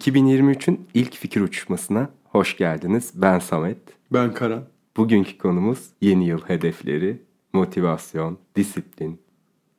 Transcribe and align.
2023'ün 0.00 0.88
ilk 0.94 1.14
fikir 1.14 1.40
uçuşmasına 1.40 2.10
hoş 2.24 2.56
geldiniz. 2.56 3.12
Ben 3.14 3.38
Samet. 3.38 3.78
Ben 4.12 4.34
Karan. 4.34 4.64
Bugünkü 4.96 5.38
konumuz 5.38 5.78
yeni 6.00 6.26
yıl 6.26 6.40
hedefleri, 6.40 7.22
motivasyon, 7.52 8.38
disiplin. 8.56 9.20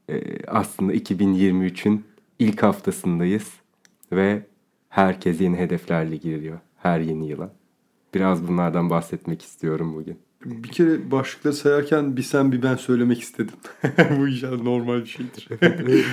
Ee, 0.10 0.46
aslında 0.48 0.94
2023'ün 0.94 2.06
ilk 2.40 2.64
haftasındayız 2.64 3.52
ve 4.12 4.46
herkes 4.90 5.42
yeni 5.42 5.58
hedeflerle 5.58 6.16
giriyor 6.16 6.60
her 6.78 7.00
yeni 7.00 7.28
yıla. 7.28 7.54
Biraz 8.14 8.48
bunlardan 8.48 8.90
bahsetmek 8.90 9.42
istiyorum 9.42 9.96
bugün. 9.96 10.18
Bir 10.46 10.70
kere 10.70 11.12
başlıkları 11.12 11.54
sayarken 11.54 12.18
bir 12.18 12.24
sen 12.24 12.52
bir 12.52 12.64
ben 12.64 12.76
söylemek 12.76 13.22
istedim. 13.22 13.56
Bu 14.20 14.28
inşallah 14.28 14.62
normal 14.62 15.02
bir 15.02 15.06
şeydir. 15.06 15.48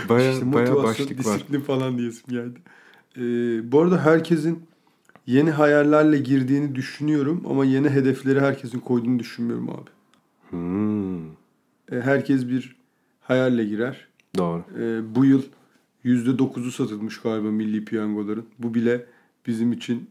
baya, 0.09 0.33
işte 0.33 0.53
baya 0.53 0.67
motivasyon, 0.67 0.85
başlık 0.85 1.27
var. 1.27 1.35
disiplin 1.35 1.61
falan 1.61 1.99
diyesim 1.99 2.25
geldi. 2.29 2.59
Ee, 3.17 3.21
bu 3.73 3.81
arada 3.81 4.05
herkesin 4.05 4.63
yeni 5.27 5.51
hayallerle 5.51 6.19
girdiğini 6.19 6.75
düşünüyorum 6.75 7.43
ama 7.51 7.65
yeni 7.65 7.89
hedefleri 7.91 8.41
herkesin 8.41 8.81
koyduğunu 8.81 9.19
düşünmüyorum 9.19 9.71
abi. 9.71 9.91
Hmm, 10.51 11.27
Ee, 11.93 12.01
herkes 12.01 12.49
bir 12.49 12.77
hayalle 13.21 13.65
girer. 13.65 14.07
doğru. 14.39 14.63
Ee, 14.79 15.15
bu 15.15 15.25
yıl 15.25 15.43
%9'u 16.05 16.71
satılmış 16.73 17.21
galiba 17.21 17.49
milli 17.51 17.85
piyangoların. 17.85 18.47
Bu 18.59 18.75
bile 18.75 19.07
bizim 19.47 19.73
için 19.73 20.11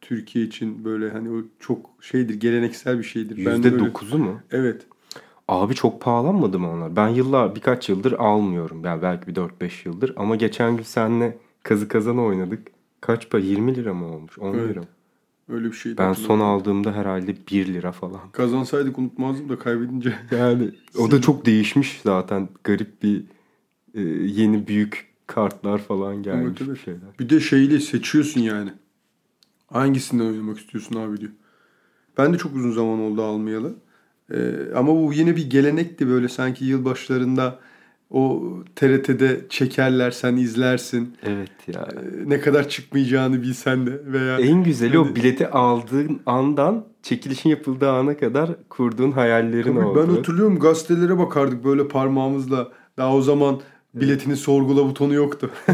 Türkiye 0.00 0.44
için 0.44 0.84
böyle 0.84 1.10
hani 1.10 1.30
o 1.30 1.42
çok 1.60 1.90
şeydir 2.00 2.34
geleneksel 2.34 2.98
bir 2.98 3.04
şeydir. 3.04 3.46
Ben 3.46 3.62
de 3.62 3.66
öyle- 3.72 3.76
%9'u 3.84 4.18
mu? 4.18 4.40
Evet. 4.50 4.86
Abi 5.48 5.74
çok 5.74 6.00
pahalanmadı 6.00 6.58
mı 6.58 6.70
onlar? 6.70 6.96
Ben 6.96 7.08
yıllar 7.08 7.54
birkaç 7.54 7.88
yıldır 7.88 8.12
almıyorum. 8.12 8.84
Yani 8.84 9.02
belki 9.02 9.26
bir 9.26 9.34
4-5 9.34 9.86
yıldır. 9.86 10.12
Ama 10.16 10.36
geçen 10.36 10.76
gün 10.76 10.82
seninle 10.84 11.38
kazı 11.62 11.88
kazana 11.88 12.22
oynadık. 12.24 12.68
Kaç 13.00 13.30
para? 13.30 13.42
20 13.42 13.74
lira 13.74 13.94
mı 13.94 14.06
olmuş? 14.14 14.38
10 14.38 14.54
Evet. 14.54 14.70
lira 14.70 14.80
mı? 14.80 14.86
Öyle 15.48 15.66
bir 15.66 15.72
şeydi. 15.72 15.98
Ben 15.98 16.12
son 16.12 16.40
aldığımda 16.40 16.92
herhalde 16.92 17.34
1 17.50 17.66
lira 17.66 17.92
falan. 17.92 18.30
Kazansaydık 18.32 18.98
unutmazdım 18.98 19.48
da 19.48 19.58
kaybedince. 19.58 20.14
Yani 20.30 20.70
o 20.98 21.10
da 21.10 21.20
çok 21.20 21.46
değişmiş 21.46 22.00
zaten. 22.04 22.48
Garip 22.64 23.02
bir 23.02 23.24
e, 23.94 24.00
yeni 24.26 24.66
büyük 24.66 25.10
kartlar 25.26 25.78
falan 25.78 26.22
gelmiş 26.22 26.46
Evet, 26.48 26.58
evet. 26.62 26.70
bir 26.70 26.80
şeyler. 26.84 27.18
Bir 27.20 27.28
de 27.28 27.40
şeyle 27.40 27.80
seçiyorsun 27.80 28.40
yani. 28.40 28.72
Hangisinden 29.66 30.24
oynamak 30.24 30.58
istiyorsun 30.58 30.96
abi 30.96 31.20
diyor. 31.20 31.32
Ben 32.18 32.34
de 32.34 32.38
çok 32.38 32.56
uzun 32.56 32.70
zaman 32.70 32.98
oldu 33.00 33.22
almayalı. 33.22 33.74
Ee, 34.34 34.52
ama 34.76 34.96
bu 34.96 35.12
yine 35.12 35.36
bir 35.36 35.50
gelenekti 35.50 36.08
böyle 36.08 36.28
sanki 36.28 36.64
yılbaşlarında 36.64 37.58
o 38.10 38.42
TRT'de 38.76 39.40
çekerler 39.48 40.10
sen 40.10 40.36
izlersin. 40.36 41.16
Evet 41.22 41.50
ya. 41.74 41.88
Ee, 41.92 42.28
ne 42.30 42.40
kadar 42.40 42.68
çıkmayacağını 42.68 43.42
bilsen 43.42 43.86
de 43.86 44.00
veya 44.06 44.38
En 44.38 44.64
güzeli 44.64 44.98
o 44.98 45.04
Hani- 45.06 45.16
bileti 45.16 45.48
aldığın 45.48 46.20
andan 46.26 46.84
çekilişin 47.02 47.50
yapıldığı 47.50 47.90
ana 47.90 48.16
kadar 48.16 48.50
kurduğun 48.68 49.12
hayallerin 49.12 49.74
Tabii 49.74 49.84
oldu. 49.84 50.04
ben 50.08 50.14
hatırlıyorum 50.14 50.58
gazetelere 50.58 51.18
bakardık 51.18 51.64
böyle 51.64 51.88
parmağımızla. 51.88 52.68
Daha 52.96 53.14
o 53.14 53.20
zaman 53.22 53.60
biletini 53.94 54.36
sorgula 54.36 54.84
butonu 54.88 55.14
yoktu. 55.14 55.50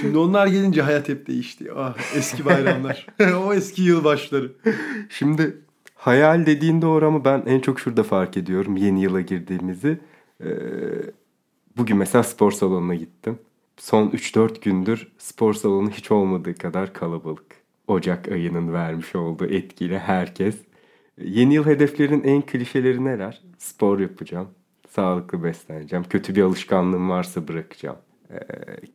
Şimdi 0.00 0.18
onlar 0.18 0.46
gelince 0.46 0.82
hayat 0.82 1.08
hep 1.08 1.26
değişti. 1.26 1.64
Ah 1.76 1.96
eski 2.16 2.44
bayramlar. 2.44 3.06
o 3.46 3.54
eski 3.54 3.82
yılbaşları. 3.82 4.52
Şimdi 5.08 5.56
hayal 5.94 6.46
dediğin 6.46 6.82
doğru 6.82 7.06
ama 7.06 7.24
ben 7.24 7.42
en 7.46 7.60
çok 7.60 7.80
şurada 7.80 8.02
fark 8.02 8.36
ediyorum 8.36 8.76
yeni 8.76 9.02
yıla 9.02 9.20
girdiğimizi. 9.20 9.98
Ee, 10.44 10.48
bugün 11.76 11.96
mesela 11.96 12.22
spor 12.24 12.52
salonuna 12.52 12.94
gittim. 12.94 13.38
Son 13.76 14.08
3-4 14.08 14.60
gündür 14.60 15.12
spor 15.18 15.54
salonu 15.54 15.90
hiç 15.90 16.10
olmadığı 16.10 16.54
kadar 16.54 16.92
kalabalık. 16.92 17.56
Ocak 17.86 18.28
ayının 18.28 18.72
vermiş 18.72 19.14
olduğu 19.14 19.46
etkiyle 19.46 19.98
herkes. 19.98 20.56
Yeni 21.18 21.54
yıl 21.54 21.66
hedeflerin 21.66 22.22
en 22.24 22.42
klişeleri 22.42 23.04
neler? 23.04 23.42
Spor 23.58 23.98
yapacağım, 24.00 24.48
sağlıklı 24.90 25.44
besleneceğim, 25.44 26.04
kötü 26.04 26.34
bir 26.34 26.42
alışkanlığım 26.42 27.10
varsa 27.10 27.48
bırakacağım, 27.48 27.96
ee, 28.30 28.36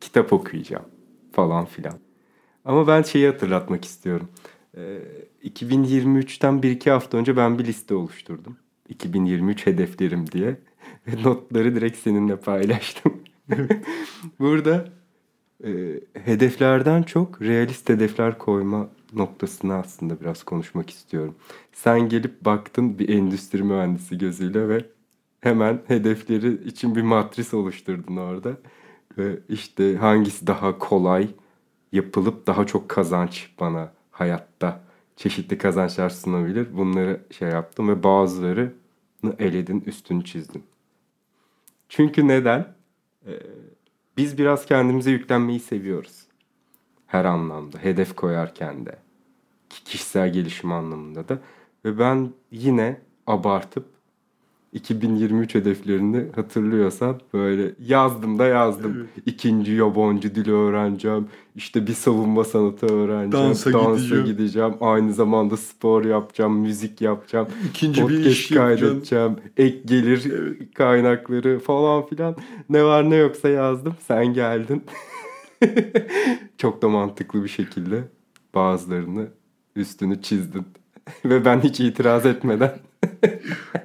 kitap 0.00 0.32
okuyacağım 0.32 0.84
falan 1.32 1.64
filan. 1.64 1.94
Ama 2.64 2.86
ben 2.86 3.02
şeyi 3.02 3.26
hatırlatmak 3.26 3.84
istiyorum. 3.84 4.28
Ee, 4.76 5.00
2023'ten 5.44 6.62
1-2 6.62 6.90
hafta 6.90 7.18
önce 7.18 7.36
ben 7.36 7.58
bir 7.58 7.64
liste 7.64 7.94
oluşturdum. 7.94 8.56
2023 8.88 9.66
hedeflerim 9.66 10.30
diye. 10.30 10.56
Notları 11.24 11.74
direkt 11.76 11.98
seninle 11.98 12.36
paylaştım. 12.36 13.22
Burada 14.38 14.88
e, 15.64 16.00
hedeflerden 16.14 17.02
çok 17.02 17.42
realist 17.42 17.88
hedefler 17.88 18.38
koyma 18.38 18.88
noktasını 19.12 19.74
aslında 19.74 20.20
biraz 20.20 20.42
konuşmak 20.42 20.90
istiyorum. 20.90 21.34
Sen 21.72 22.08
gelip 22.08 22.44
baktın 22.44 22.98
bir 22.98 23.08
endüstri 23.08 23.62
mühendisi 23.62 24.18
gözüyle 24.18 24.68
ve 24.68 24.84
hemen 25.40 25.82
hedefleri 25.88 26.68
için 26.68 26.96
bir 26.96 27.02
matris 27.02 27.54
oluşturdun 27.54 28.16
orada. 28.16 28.56
Ve 29.18 29.38
işte 29.48 29.96
hangisi 29.96 30.46
daha 30.46 30.78
kolay 30.78 31.28
yapılıp 31.92 32.46
daha 32.46 32.66
çok 32.66 32.88
kazanç 32.88 33.50
bana 33.60 33.92
hayatta 34.10 34.80
çeşitli 35.16 35.58
kazançlar 35.58 36.10
sunabilir. 36.10 36.76
Bunları 36.76 37.20
şey 37.38 37.48
yaptım 37.48 37.88
ve 37.88 38.02
bazılarını 38.02 38.72
eledin, 39.38 39.82
üstünü 39.86 40.24
çizdin. 40.24 40.62
Çünkü 41.96 42.28
neden? 42.28 42.74
Ee, 43.26 43.32
biz 44.16 44.38
biraz 44.38 44.66
kendimize 44.66 45.10
yüklenmeyi 45.10 45.60
seviyoruz. 45.60 46.22
Her 47.06 47.24
anlamda. 47.24 47.78
Hedef 47.78 48.16
koyarken 48.16 48.86
de. 48.86 48.98
ki- 49.68 49.84
Kişisel 49.84 50.32
gelişim 50.32 50.72
anlamında 50.72 51.28
da. 51.28 51.38
Ve 51.84 51.98
ben 51.98 52.32
yine 52.50 53.00
abartıp 53.26 53.88
2023 54.74 55.54
hedeflerini 55.54 56.24
hatırlıyorsan 56.36 57.20
böyle 57.34 57.74
yazdım 57.86 58.38
da 58.38 58.46
yazdım. 58.46 59.08
İkinci 59.26 59.72
yabancı 59.72 60.34
dili 60.34 60.52
öğreneceğim. 60.52 61.28
İşte 61.56 61.86
bir 61.86 61.92
savunma 61.92 62.44
sanatı 62.44 62.86
öğreneceğim. 62.86 63.46
Dansa 63.48 63.70
gideceğim. 63.70 64.24
gideceğim. 64.24 64.74
Aynı 64.80 65.12
zamanda 65.12 65.56
spor 65.56 66.04
yapacağım, 66.04 66.58
müzik 66.58 67.00
yapacağım. 67.00 67.48
İkinci 67.70 68.08
bir 68.08 68.24
iş 68.24 68.50
yapacaksın. 68.50 68.86
kaydedeceğim. 68.86 69.36
Ek 69.56 69.78
gelir 69.84 70.32
kaynakları 70.74 71.58
falan 71.58 72.06
filan. 72.06 72.36
Ne 72.68 72.84
var 72.84 73.10
ne 73.10 73.16
yoksa 73.16 73.48
yazdım. 73.48 73.94
Sen 74.06 74.26
geldin. 74.26 74.84
Çok 76.58 76.82
da 76.82 76.88
mantıklı 76.88 77.44
bir 77.44 77.48
şekilde 77.48 78.04
bazılarını 78.54 79.26
üstünü 79.76 80.22
çizdin. 80.22 80.64
Ve 81.24 81.44
ben 81.44 81.60
hiç 81.60 81.80
itiraz 81.80 82.26
etmeden 82.26 82.72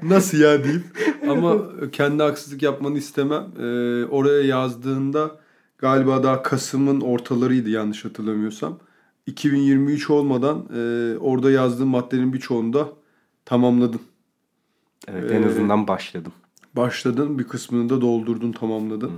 Nasıl 0.04 0.38
ya 0.38 0.64
deyip 0.64 0.84
ama 1.30 1.58
kendi 1.92 2.24
haksızlık 2.24 2.62
yapmanı 2.64 2.98
istemem. 2.98 3.48
Ee, 3.60 4.06
oraya 4.06 4.42
yazdığında 4.42 5.40
galiba 5.78 6.24
daha 6.24 6.44
Kasım'ın 6.44 7.02
ortalarıydı 7.02 7.70
yanlış 7.70 8.06
hatırlamıyorsam. 8.06 8.80
2023 9.26 10.10
olmadan 10.10 10.66
e, 10.76 11.18
orada 11.18 11.52
yazdığım 11.52 11.90
maddelerin 11.90 12.34
birçoğunu 12.34 12.74
da 12.74 12.90
tamamladın. 13.46 14.02
evet, 15.08 15.32
en 15.32 15.44
Ee, 15.44 15.48
azından 15.48 15.88
başladım. 15.88 16.34
Başladın 16.76 17.40
bir 17.40 17.44
kısmını 17.44 17.90
da 17.90 18.02
doldurdun 18.02 18.52
tamamladın. 18.52 19.12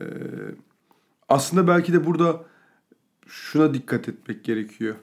Ee, 0.00 0.04
aslında 1.28 1.68
belki 1.68 1.92
de 1.92 2.06
burada 2.06 2.44
şuna 3.26 3.74
dikkat 3.74 4.08
etmek 4.08 4.44
gerekiyor. 4.44 4.94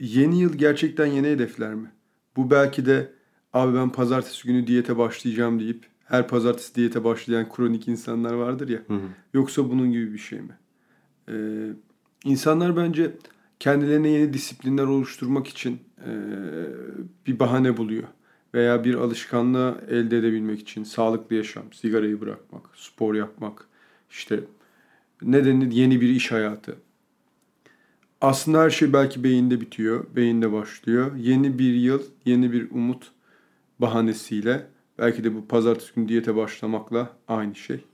Yeni 0.00 0.40
yıl 0.40 0.54
gerçekten 0.54 1.06
yeni 1.06 1.26
hedefler 1.28 1.74
mi? 1.74 1.92
Bu 2.36 2.50
belki 2.50 2.86
de 2.86 3.12
abi 3.52 3.76
ben 3.76 3.90
pazartesi 3.92 4.46
günü 4.46 4.66
diyete 4.66 4.98
başlayacağım 4.98 5.60
deyip 5.60 5.86
her 6.04 6.28
pazartesi 6.28 6.74
diyete 6.74 7.04
başlayan 7.04 7.48
kronik 7.52 7.88
insanlar 7.88 8.32
vardır 8.32 8.68
ya. 8.68 8.78
Hı 8.86 8.94
hı. 8.94 9.08
Yoksa 9.34 9.70
bunun 9.70 9.92
gibi 9.92 10.12
bir 10.12 10.18
şey 10.18 10.40
mi? 10.40 10.58
Ee, 11.28 11.68
insanlar 12.24 12.76
bence 12.76 13.12
kendilerine 13.60 14.08
yeni 14.08 14.32
disiplinler 14.32 14.84
oluşturmak 14.84 15.46
için 15.46 15.80
e, 15.98 16.10
bir 17.26 17.38
bahane 17.38 17.76
buluyor. 17.76 18.04
Veya 18.54 18.84
bir 18.84 18.94
alışkanlığı 18.94 19.84
elde 19.88 20.18
edebilmek 20.18 20.60
için 20.60 20.84
sağlıklı 20.84 21.36
yaşam, 21.36 21.72
sigarayı 21.72 22.20
bırakmak, 22.20 22.62
spor 22.74 23.14
yapmak, 23.14 23.68
işte 24.10 24.40
nedeni 25.22 25.78
yeni 25.78 26.00
bir 26.00 26.08
iş 26.08 26.32
hayatı. 26.32 26.76
Aslında 28.20 28.60
her 28.60 28.70
şey 28.70 28.92
belki 28.92 29.24
beyinde 29.24 29.60
bitiyor, 29.60 30.06
beyinde 30.16 30.52
başlıyor. 30.52 31.16
Yeni 31.16 31.58
bir 31.58 31.74
yıl, 31.74 32.02
yeni 32.24 32.52
bir 32.52 32.70
umut 32.70 33.12
bahanesiyle 33.80 34.66
belki 34.98 35.24
de 35.24 35.34
bu 35.34 35.46
pazartesi 35.48 35.94
günü 35.94 36.08
diyete 36.08 36.36
başlamakla 36.36 37.10
aynı 37.28 37.54
şey. 37.54 37.84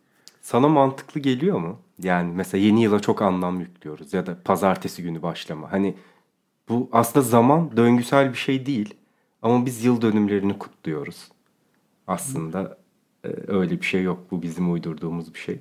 Sana 0.40 0.68
mantıklı 0.68 1.20
geliyor 1.20 1.58
mu? 1.58 1.80
Yani 2.02 2.32
mesela 2.34 2.64
yeni 2.64 2.82
yıla 2.82 3.00
çok 3.00 3.22
anlam 3.22 3.60
yüklüyoruz 3.60 4.12
ya 4.14 4.26
da 4.26 4.38
pazartesi 4.44 5.02
günü 5.02 5.22
başlama. 5.22 5.72
Hani 5.72 5.94
bu 6.68 6.88
aslında 6.92 7.24
zaman 7.24 7.76
döngüsel 7.76 8.32
bir 8.32 8.38
şey 8.38 8.66
değil. 8.66 8.94
Ama 9.42 9.66
biz 9.66 9.84
yıl 9.84 10.00
dönümlerini 10.00 10.58
kutluyoruz. 10.58 11.28
Aslında 12.06 12.78
e, 13.24 13.28
öyle 13.46 13.80
bir 13.80 13.86
şey 13.86 14.02
yok. 14.02 14.30
Bu 14.30 14.42
bizim 14.42 14.72
uydurduğumuz 14.72 15.34
bir 15.34 15.38
şey. 15.38 15.60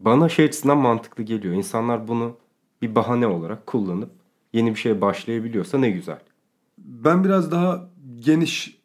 Bana 0.00 0.28
şey 0.28 0.44
açısından 0.44 0.78
mantıklı 0.78 1.22
geliyor. 1.22 1.54
İnsanlar 1.54 2.08
bunu 2.08 2.36
bir 2.82 2.94
bahane 2.94 3.26
olarak 3.26 3.66
kullanıp 3.66 4.10
yeni 4.52 4.70
bir 4.70 4.80
şeye 4.80 5.00
başlayabiliyorsa 5.00 5.78
ne 5.78 5.90
güzel. 5.90 6.20
Ben 6.78 7.24
biraz 7.24 7.50
daha 7.50 7.88
geniş 8.16 8.75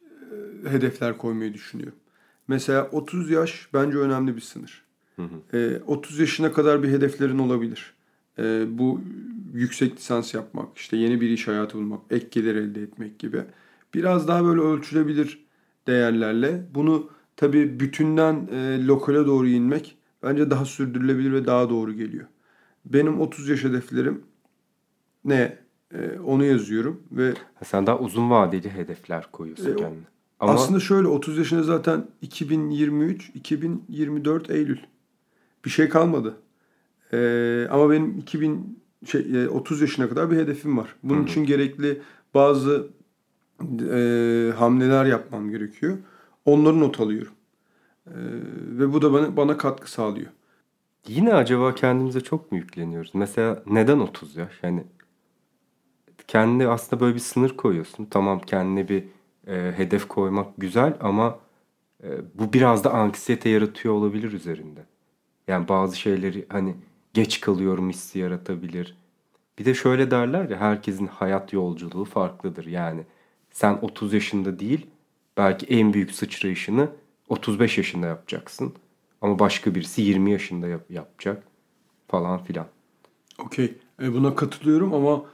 hedefler 0.69 1.17
koymayı 1.17 1.53
düşünüyorum. 1.53 1.97
Mesela 2.47 2.89
30 2.91 3.29
yaş 3.29 3.67
bence 3.73 3.97
önemli 3.97 4.35
bir 4.35 4.41
sınır. 4.41 4.83
Hı 5.15 5.21
hı. 5.21 5.57
E, 5.57 5.81
30 5.87 6.19
yaşına 6.19 6.53
kadar 6.53 6.83
bir 6.83 6.89
hedeflerin 6.89 7.39
olabilir. 7.39 7.93
E, 8.39 8.65
bu 8.77 9.01
yüksek 9.53 9.95
lisans 9.95 10.33
yapmak, 10.33 10.77
işte 10.77 10.97
yeni 10.97 11.21
bir 11.21 11.29
iş 11.29 11.47
hayatı 11.47 11.77
bulmak, 11.77 12.01
ek 12.09 12.27
gelir 12.31 12.55
elde 12.55 12.81
etmek 12.81 13.19
gibi. 13.19 13.43
Biraz 13.93 14.27
daha 14.27 14.45
böyle 14.45 14.61
ölçülebilir 14.61 15.45
değerlerle 15.87 16.63
bunu 16.75 17.09
tabii 17.35 17.79
bütünden 17.79 18.47
e, 18.51 18.85
lokale 18.85 19.25
doğru 19.25 19.47
inmek 19.47 19.97
bence 20.23 20.49
daha 20.49 20.65
sürdürülebilir 20.65 21.33
ve 21.33 21.45
daha 21.45 21.69
doğru 21.69 21.93
geliyor. 21.93 22.25
Benim 22.85 23.21
30 23.21 23.49
yaş 23.49 23.63
hedeflerim 23.63 24.23
ne? 25.25 25.57
E, 25.93 26.19
onu 26.19 26.45
yazıyorum 26.45 27.03
ve 27.11 27.33
sen 27.65 27.87
daha 27.87 27.99
uzun 27.99 28.29
vadeli 28.29 28.69
hedefler 28.69 29.31
koyuyorsun 29.31 29.71
e, 29.71 29.75
kendine. 29.75 30.05
Ama... 30.41 30.53
Aslında 30.53 30.79
şöyle 30.79 31.07
30 31.07 31.37
yaşında 31.37 31.63
zaten 31.63 32.07
2023, 32.21 33.31
2024 33.35 34.49
Eylül. 34.49 34.79
Bir 35.65 35.69
şey 35.69 35.89
kalmadı. 35.89 36.35
Ee, 37.13 37.67
ama 37.71 37.89
benim 37.89 38.17
2000 38.17 38.79
şey 39.05 39.47
30 39.47 39.81
e, 39.81 39.83
yaşına 39.83 40.09
kadar 40.09 40.31
bir 40.31 40.37
hedefim 40.37 40.77
var. 40.77 40.95
Bunun 41.03 41.19
Hı-hı. 41.19 41.27
için 41.27 41.45
gerekli 41.45 42.01
bazı 42.33 42.87
e, 43.91 44.51
hamleler 44.57 45.05
yapmam 45.05 45.49
gerekiyor. 45.51 45.97
Onları 46.45 46.79
not 46.79 46.99
alıyorum. 46.99 47.33
E, 48.07 48.17
ve 48.79 48.93
bu 48.93 49.01
da 49.01 49.13
bana 49.13 49.37
bana 49.37 49.57
katkı 49.57 49.91
sağlıyor. 49.91 50.31
Yine 51.07 51.33
acaba 51.33 51.75
kendimize 51.75 52.21
çok 52.21 52.51
mu 52.51 52.57
yükleniyoruz? 52.57 53.11
Mesela 53.13 53.63
neden 53.65 53.99
30 53.99 54.35
yaş? 54.35 54.53
Yani 54.63 54.83
kendi 56.27 56.67
aslında 56.67 57.01
böyle 57.01 57.15
bir 57.15 57.19
sınır 57.19 57.57
koyuyorsun. 57.57 58.05
Tamam 58.05 58.39
kendine 58.39 58.89
bir 58.89 59.03
e, 59.51 59.73
hedef 59.77 60.07
koymak 60.07 60.47
güzel 60.57 60.93
ama 60.99 61.39
e, 62.03 62.07
bu 62.35 62.53
biraz 62.53 62.83
da 62.83 62.93
anksiyete 62.93 63.49
yaratıyor 63.49 63.93
olabilir 63.93 64.31
üzerinde. 64.31 64.85
Yani 65.47 65.67
bazı 65.67 65.99
şeyleri 65.99 66.45
hani 66.49 66.75
geç 67.13 67.41
kalıyorum 67.41 67.89
hissi 67.89 68.19
yaratabilir. 68.19 68.97
Bir 69.59 69.65
de 69.65 69.73
şöyle 69.73 70.11
derler 70.11 70.49
ya 70.49 70.57
herkesin 70.57 71.07
hayat 71.07 71.53
yolculuğu 71.53 72.05
farklıdır. 72.05 72.65
Yani 72.65 73.01
sen 73.51 73.79
30 73.81 74.13
yaşında 74.13 74.59
değil 74.59 74.87
belki 75.37 75.65
en 75.65 75.93
büyük 75.93 76.11
sıçrayışını 76.11 76.89
35 77.29 77.77
yaşında 77.77 78.07
yapacaksın. 78.07 78.73
Ama 79.21 79.39
başka 79.39 79.75
birisi 79.75 80.01
20 80.01 80.31
yaşında 80.31 80.67
yap- 80.67 80.91
yapacak 80.91 81.43
falan 82.07 82.43
filan. 82.43 82.67
Okey. 83.39 83.77
E, 84.01 84.13
buna 84.13 84.35
katılıyorum 84.35 84.93
ama 84.93 85.25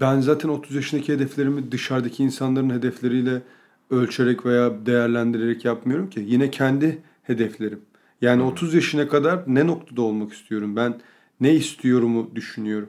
ben 0.00 0.20
zaten 0.20 0.48
30 0.48 0.74
yaşındaki 0.74 1.12
hedeflerimi 1.12 1.72
dışarıdaki 1.72 2.22
insanların 2.22 2.70
hedefleriyle 2.70 3.42
ölçerek 3.90 4.46
veya 4.46 4.86
değerlendirerek 4.86 5.64
yapmıyorum 5.64 6.10
ki. 6.10 6.24
Yine 6.26 6.50
kendi 6.50 7.02
hedeflerim. 7.22 7.80
Yani 8.20 8.42
30 8.42 8.74
yaşına 8.74 9.08
kadar 9.08 9.44
ne 9.46 9.66
noktada 9.66 10.02
olmak 10.02 10.32
istiyorum? 10.32 10.76
Ben 10.76 11.00
ne 11.40 11.54
istiyorumu 11.54 12.30
düşünüyorum. 12.34 12.88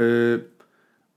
Ee, 0.00 0.36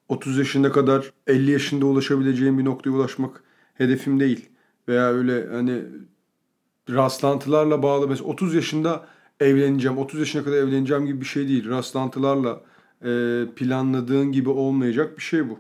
30 0.10 0.38
yaşına 0.38 0.72
kadar 0.72 1.12
50 1.28 1.52
yaşında 1.52 1.86
ulaşabileceğim 1.86 2.60
bir 2.60 2.66
noktaya 2.66 2.92
ulaşmak 2.92 3.44
hedefim 3.74 4.20
değil. 4.20 4.50
Veya 4.88 5.12
öyle 5.12 5.48
hani 5.48 5.82
rastlantılarla 6.90 7.84
bağlı. 7.84 8.08
Mesela 8.08 8.30
30 8.30 8.54
yaşında 8.54 9.08
evleneceğim, 9.40 9.98
30 9.98 10.20
yaşına 10.20 10.44
kadar 10.44 10.58
evleneceğim 10.58 11.06
gibi 11.06 11.22
bir 11.22 11.26
şey 11.26 11.48
değil. 11.48 11.70
Rastlantılarla 11.70 12.62
planladığın 13.56 14.32
gibi 14.32 14.50
olmayacak 14.50 15.18
bir 15.18 15.22
şey 15.24 15.50
bu. 15.50 15.60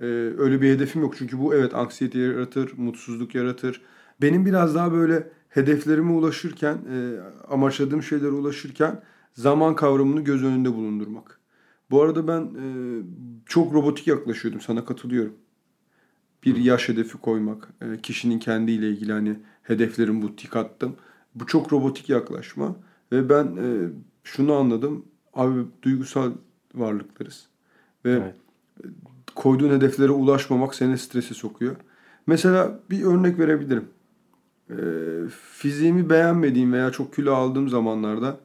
E, 0.00 0.04
öyle 0.38 0.62
bir 0.62 0.70
hedefim 0.70 1.02
yok. 1.02 1.14
Çünkü 1.18 1.38
bu 1.38 1.54
evet 1.54 1.74
anksiyete 1.74 2.18
yaratır, 2.18 2.72
mutsuzluk 2.76 3.34
yaratır. 3.34 3.82
Benim 4.22 4.46
biraz 4.46 4.74
daha 4.74 4.92
böyle 4.92 5.30
hedeflerime 5.48 6.12
ulaşırken, 6.12 6.74
e, 6.74 7.18
amaçladığım 7.48 8.02
şeylere 8.02 8.30
ulaşırken 8.30 9.02
zaman 9.32 9.76
kavramını 9.76 10.20
göz 10.20 10.44
önünde 10.44 10.74
bulundurmak. 10.74 11.40
Bu 11.90 12.02
arada 12.02 12.28
ben 12.28 12.40
e, 12.40 12.64
çok 13.46 13.74
robotik 13.74 14.06
yaklaşıyordum. 14.06 14.60
Sana 14.60 14.84
katılıyorum. 14.84 15.34
Bir 16.44 16.56
yaş 16.56 16.88
hedefi 16.88 17.18
koymak, 17.18 17.68
e, 17.80 18.00
kişinin 18.00 18.38
kendiyle 18.38 18.90
ilgili 18.90 19.12
hani 19.12 19.36
hedeflerim 19.62 20.22
bu 20.22 20.36
tik 20.36 20.56
attım. 20.56 20.96
Bu 21.34 21.46
çok 21.46 21.72
robotik 21.72 22.08
yaklaşma 22.08 22.76
ve 23.12 23.28
ben 23.28 23.58
şunu 24.24 24.52
anladım. 24.54 25.04
Abi 25.34 25.60
duygusal 25.82 26.32
varlıklarız. 26.74 27.46
Ve 28.04 28.12
evet. 28.12 28.34
koyduğun 29.34 29.70
hedeflere 29.70 30.10
ulaşmamak 30.10 30.74
seni 30.74 30.98
strese 30.98 31.34
sokuyor. 31.34 31.76
Mesela 32.26 32.80
bir 32.90 33.02
örnek 33.02 33.38
verebilirim. 33.38 33.88
E, 34.70 34.76
fiziğimi 35.52 36.10
beğenmediğim 36.10 36.72
veya 36.72 36.90
çok 36.90 37.14
kilo 37.14 37.34
aldığım 37.34 37.68
zamanlarda 37.68 38.40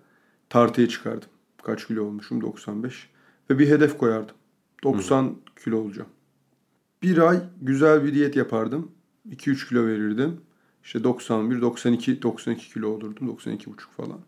tartıya 0.49 0.89
çıkardım. 0.89 1.29
Kaç 1.63 1.87
kilo 1.87 2.03
olmuşum? 2.03 2.41
95. 2.41 3.09
Ve 3.49 3.59
bir 3.59 3.69
hedef 3.69 3.97
koyardım. 3.97 4.35
90 4.83 5.23
Hı. 5.23 5.33
kilo 5.63 5.77
olacağım. 5.77 6.09
Bir 7.03 7.17
ay 7.17 7.39
güzel 7.61 8.03
bir 8.03 8.13
diyet 8.13 8.35
yapardım. 8.35 8.91
2-3 9.29 9.69
kilo 9.69 9.87
verirdim. 9.87 10.41
İşte 10.83 11.03
91, 11.03 11.61
92, 11.61 12.21
92 12.21 12.73
kilo 12.73 12.87
olurdum. 12.87 13.27
92,5 13.27 13.75
falan. 13.97 14.19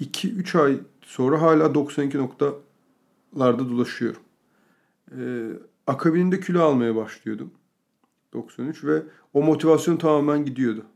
2-3 0.00 0.58
e, 0.58 0.62
ay 0.62 0.80
sonra 1.02 1.42
hala 1.42 1.74
92 1.74 2.18
noktalarda 3.32 3.70
dolaşıyorum. 3.70 4.22
E, 5.12 5.20
akabinde 5.86 6.40
kilo 6.40 6.62
almaya 6.62 6.96
başlıyordum. 6.96 7.50
93 8.32 8.84
ve 8.84 9.02
o 9.34 9.42
motivasyon 9.42 9.96
tamamen 9.96 10.44
gidiyordu. 10.44 10.86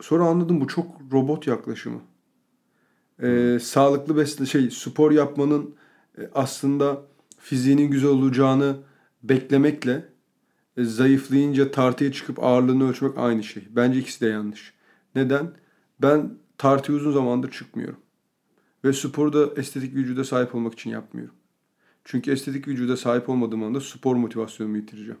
Sonra 0.00 0.24
anladım 0.24 0.60
bu 0.60 0.68
çok 0.68 0.86
robot 1.12 1.46
yaklaşımı. 1.46 2.00
Ee, 3.22 3.58
sağlıklı 3.62 4.16
besle 4.16 4.46
şey 4.46 4.70
spor 4.70 5.10
yapmanın 5.10 5.74
e, 6.18 6.30
aslında 6.34 7.02
fiziğinin 7.38 7.90
güzel 7.90 8.10
olacağını 8.10 8.76
beklemekle 9.22 10.08
e, 10.76 10.84
zayıflayınca 10.84 11.70
tartıya 11.70 12.12
çıkıp 12.12 12.42
ağırlığını 12.44 12.88
ölçmek 12.90 13.18
aynı 13.18 13.42
şey. 13.42 13.68
Bence 13.70 13.98
ikisi 13.98 14.20
de 14.20 14.26
yanlış. 14.26 14.74
Neden? 15.14 15.50
Ben 16.02 16.34
tartıya 16.58 16.98
uzun 16.98 17.12
zamandır 17.12 17.50
çıkmıyorum. 17.50 17.98
Ve 18.84 18.92
sporu 18.92 19.32
da 19.32 19.60
estetik 19.60 19.94
vücuda 19.94 20.24
sahip 20.24 20.54
olmak 20.54 20.72
için 20.72 20.90
yapmıyorum. 20.90 21.34
Çünkü 22.04 22.30
estetik 22.30 22.68
vücuda 22.68 22.96
sahip 22.96 23.28
olmadığım 23.28 23.62
anda 23.62 23.80
spor 23.80 24.16
motivasyonumu 24.16 24.76
yitireceğim 24.76 25.18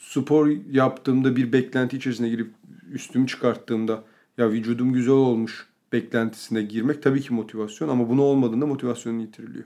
spor 0.00 0.48
yaptığımda 0.70 1.36
bir 1.36 1.52
beklenti 1.52 1.96
içerisine 1.96 2.28
girip 2.28 2.50
üstümü 2.92 3.26
çıkarttığımda 3.26 4.04
ya 4.38 4.50
vücudum 4.50 4.92
güzel 4.92 5.14
olmuş 5.14 5.68
beklentisine 5.92 6.62
girmek 6.62 7.02
tabii 7.02 7.20
ki 7.20 7.34
motivasyon 7.34 7.88
ama 7.88 8.08
bunu 8.08 8.22
olmadığında 8.22 8.66
motivasyonun 8.66 9.18
yitiriliyor. 9.18 9.64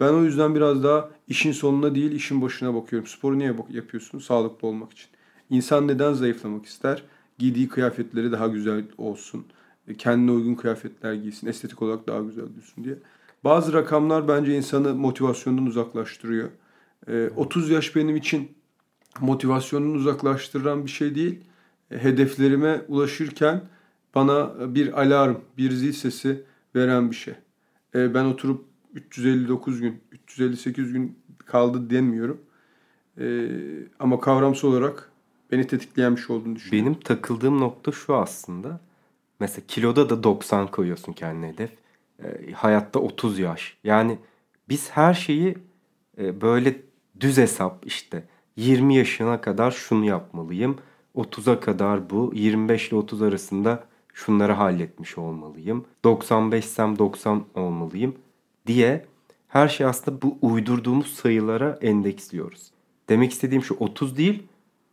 Ben 0.00 0.12
o 0.12 0.24
yüzden 0.24 0.54
biraz 0.54 0.84
daha 0.84 1.10
işin 1.28 1.52
sonuna 1.52 1.94
değil 1.94 2.12
işin 2.12 2.42
başına 2.42 2.74
bakıyorum. 2.74 3.08
Sporu 3.08 3.38
niye 3.38 3.54
yapıyorsun? 3.70 4.18
Sağlıklı 4.18 4.68
olmak 4.68 4.92
için. 4.92 5.08
İnsan 5.50 5.88
neden 5.88 6.12
zayıflamak 6.12 6.66
ister? 6.66 7.02
Giydiği 7.38 7.68
kıyafetleri 7.68 8.32
daha 8.32 8.46
güzel 8.46 8.84
olsun. 8.98 9.46
Kendine 9.98 10.30
uygun 10.30 10.54
kıyafetler 10.54 11.12
giysin. 11.14 11.46
Estetik 11.46 11.82
olarak 11.82 12.06
daha 12.06 12.20
güzel 12.20 12.46
dursun 12.56 12.84
diye. 12.84 12.98
Bazı 13.44 13.72
rakamlar 13.72 14.28
bence 14.28 14.56
insanı 14.56 14.94
motivasyondan 14.94 15.66
uzaklaştırıyor. 15.66 16.48
30 17.36 17.70
yaş 17.70 17.96
benim 17.96 18.16
için 18.16 18.56
motivasyonunu 19.20 19.96
uzaklaştıran 19.96 20.84
bir 20.84 20.90
şey 20.90 21.14
değil. 21.14 21.40
Hedeflerime 21.88 22.82
ulaşırken 22.88 23.62
bana 24.14 24.50
bir 24.74 25.02
alarm, 25.02 25.36
bir 25.58 25.70
zil 25.70 25.92
sesi 25.92 26.42
veren 26.74 27.10
bir 27.10 27.16
şey. 27.16 27.34
E, 27.94 28.14
ben 28.14 28.24
oturup 28.24 28.64
359 28.94 29.80
gün, 29.80 30.00
358 30.12 30.92
gün 30.92 31.18
kaldı 31.46 31.90
demiyorum. 31.90 32.40
E, 33.20 33.48
ama 33.98 34.20
kavramsal 34.20 34.68
olarak 34.68 35.10
beni 35.52 35.66
tetikleyen 35.66 36.16
bir 36.16 36.20
şey 36.20 36.36
olduğunu 36.36 36.56
düşünüyorum. 36.56 36.92
Benim 36.92 37.00
takıldığım 37.00 37.60
nokta 37.60 37.92
şu 37.92 38.14
aslında. 38.14 38.80
Mesela 39.40 39.66
kiloda 39.68 40.10
da 40.10 40.22
90 40.22 40.66
koyuyorsun 40.66 41.12
kendine 41.12 41.48
hedef. 41.48 41.70
E, 42.24 42.52
hayatta 42.52 42.98
30 43.00 43.38
yaş. 43.38 43.76
Yani 43.84 44.18
biz 44.68 44.90
her 44.90 45.14
şeyi 45.14 45.58
e, 46.18 46.40
böyle 46.40 46.76
düz 47.20 47.38
hesap 47.38 47.86
işte 47.86 48.24
20 48.56 48.96
yaşına 48.96 49.40
kadar 49.40 49.70
şunu 49.70 50.04
yapmalıyım. 50.04 50.78
30'a 51.16 51.60
kadar 51.60 52.10
bu. 52.10 52.32
25 52.34 52.88
ile 52.88 52.96
30 52.96 53.22
arasında 53.22 53.84
şunları 54.14 54.52
halletmiş 54.52 55.18
olmalıyım. 55.18 55.84
95'sem 56.04 56.98
90 56.98 57.44
olmalıyım 57.54 58.14
diye 58.66 59.06
her 59.48 59.68
şey 59.68 59.86
aslında 59.86 60.22
bu 60.22 60.38
uydurduğumuz 60.42 61.14
sayılara 61.14 61.78
endeksliyoruz. 61.82 62.70
Demek 63.08 63.32
istediğim 63.32 63.62
şu 63.62 63.74
30 63.74 64.16
değil 64.16 64.42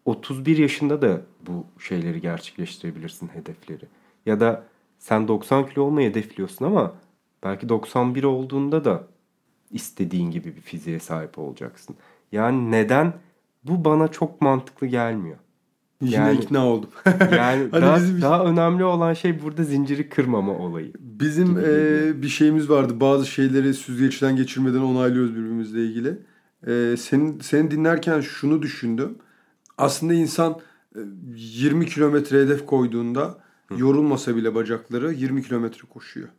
31 0.06 0.58
yaşında 0.58 1.02
da 1.02 1.22
bu 1.48 1.66
şeyleri 1.80 2.22
gerçekleştirebilirsin 2.22 3.28
hedefleri. 3.28 3.86
Ya 4.26 4.40
da 4.40 4.64
Sen 5.00 5.28
90 5.28 5.70
kilo 5.70 5.84
olmayı 5.84 6.10
hedefliyorsun 6.10 6.66
ama 6.66 6.94
belki 7.44 7.70
91 7.70 8.24
olduğunda 8.24 8.86
da 8.86 9.04
istediğin 9.72 10.32
gibi 10.32 10.56
bir 10.56 10.62
fiziğe 10.62 11.00
sahip 11.00 11.40
olacaksın. 11.40 11.96
Yani 12.32 12.72
neden? 12.72 13.14
Bu 13.64 13.86
bana 13.86 14.08
çok 14.08 14.42
mantıklı 14.42 14.88
gelmiyor. 14.88 15.38
Yine 16.02 16.16
Yani- 16.16 16.40
ikna 16.40 16.68
oldum. 16.68 16.90
Yani 17.06 17.68
Hani 17.72 17.72
daha, 17.72 17.98
bizim- 17.98 18.22
daha 18.22 18.44
önemli 18.46 18.84
olan 18.84 19.14
şey 19.14 19.42
burada 19.42 19.64
zinciri 19.64 20.10
kırmama 20.10 20.58
olayı. 20.58 20.94
Bizim 21.00 21.58
e, 21.58 22.22
bir 22.22 22.28
şeyimiz 22.30 22.70
vardı. 22.70 23.00
Bazı 23.00 23.26
şeyleri 23.26 23.74
süzgeçten 23.74 24.36
geçirmeden 24.36 24.80
onaylıyoruz 24.82 25.36
birbirimizle 25.36 25.86
ilgili. 25.86 26.18
E, 26.68 26.98
senin 26.98 27.40
seni 27.40 27.72
dinlerken 27.72 28.22
şunu 28.22 28.62
düşündüm. 28.62 29.18
Aslında 29.78 30.14
insan 30.14 30.60
e, 30.96 31.00
20 31.36 31.86
kilometre 31.86 32.42
hedef 32.42 32.66
koyduğunda 32.66 33.38
yorulmasa 33.78 34.36
bile 34.36 34.56
bacakları 34.56 35.14
20 35.14 35.44
kilometre 35.44 35.88
koşuyor. 35.90 36.30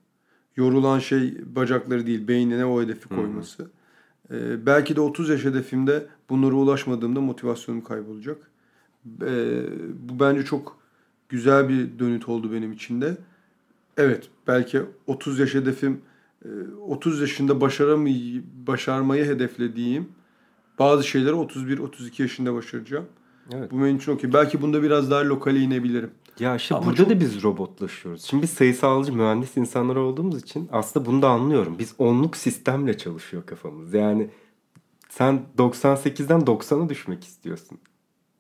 Yorulan 0.57 0.99
şey 0.99 1.35
bacakları 1.57 2.07
değil, 2.07 2.29
beynine 2.29 2.65
o 2.65 2.83
hedefi 2.83 3.09
koyması. 3.09 3.71
E, 4.31 4.67
belki 4.67 4.97
de 4.97 5.01
30 5.01 5.29
yaş 5.29 5.45
hedefimde 5.45 6.07
bunlara 6.31 6.55
ulaşmadığımda 6.55 7.21
motivasyonum 7.21 7.85
kaybolacak. 7.85 8.51
E, 9.23 9.63
bu 10.09 10.21
bence 10.21 10.45
çok 10.45 10.79
güzel 11.29 11.69
bir 11.69 11.99
dönüt 11.99 12.29
oldu 12.29 12.53
benim 12.53 12.73
için 12.73 13.01
de. 13.01 13.17
Evet, 13.97 14.29
belki 14.47 14.83
30 15.07 15.39
yaş 15.39 15.55
hedefim 15.55 16.01
e, 16.45 16.49
30 16.81 17.21
yaşında 17.21 17.61
başaramayı 17.61 18.43
başarmayı 18.67 19.25
hedeflediğim 19.25 20.09
bazı 20.79 21.05
şeyleri 21.05 21.35
31 21.35 21.79
32 21.79 22.23
yaşında 22.23 22.55
başaracağım. 22.55 23.07
Evet. 23.53 23.71
Bu 23.71 23.83
benim 23.85 23.97
için 23.97 24.13
okey. 24.13 24.33
Belki 24.33 24.63
bunda 24.63 24.83
biraz 24.83 25.11
daha 25.11 25.25
lokale 25.25 25.59
inebilirim. 25.61 26.11
Ya 26.41 26.57
işte 26.57 26.75
Ama 26.75 26.87
burada 26.87 26.97
çok- 26.97 27.11
da 27.11 27.21
biz 27.21 27.43
robotlaşıyoruz. 27.43 28.23
Şimdi 28.25 28.43
biz 28.43 28.51
sayısalcı 28.51 29.13
mühendis 29.13 29.57
insanlar 29.57 29.97
olduğumuz 29.97 30.43
için 30.43 30.69
aslında 30.73 31.07
bunu 31.07 31.23
da 31.23 31.29
anlıyorum. 31.29 31.77
Biz 31.79 31.95
onluk 31.99 32.37
sistemle 32.37 32.99
çalışıyor 32.99 33.47
kafamız. 33.47 33.95
Yani 33.95 34.31
sen 35.09 35.43
98'den 35.59 36.41
90'a 36.47 36.89
düşmek 36.89 37.25
istiyorsun. 37.25 37.79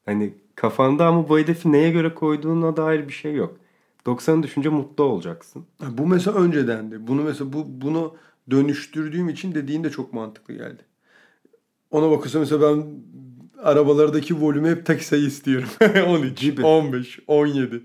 Hani 0.06 0.34
kafanda 0.54 1.06
ama 1.06 1.28
bu 1.28 1.38
hedefi 1.38 1.72
neye 1.72 1.90
göre 1.90 2.14
koyduğuna 2.14 2.76
dair 2.76 3.08
bir 3.08 3.12
şey 3.12 3.34
yok. 3.34 3.56
90'a 4.06 4.42
düşünce 4.42 4.68
mutlu 4.68 5.04
olacaksın. 5.04 5.66
Bu 5.90 6.06
mesela 6.06 6.38
öncedendi. 6.38 7.06
Bunu 7.06 7.22
mesela 7.22 7.52
bu 7.52 7.64
bunu 7.68 8.14
dönüştürdüğüm 8.50 9.28
için 9.28 9.54
dediğin 9.54 9.84
de 9.84 9.90
çok 9.90 10.12
mantıklı 10.12 10.54
geldi. 10.54 10.82
Ona 11.90 12.10
bakıyorsa 12.10 12.38
mesela 12.38 12.60
ben 12.76 12.86
arabalardaki 13.64 14.40
volümü 14.40 14.70
hep 14.70 14.86
tek 14.86 15.02
sayı 15.02 15.22
istiyorum. 15.26 15.68
13, 16.08 16.40
Gibi. 16.40 16.62
15, 16.62 17.18
17, 17.26 17.82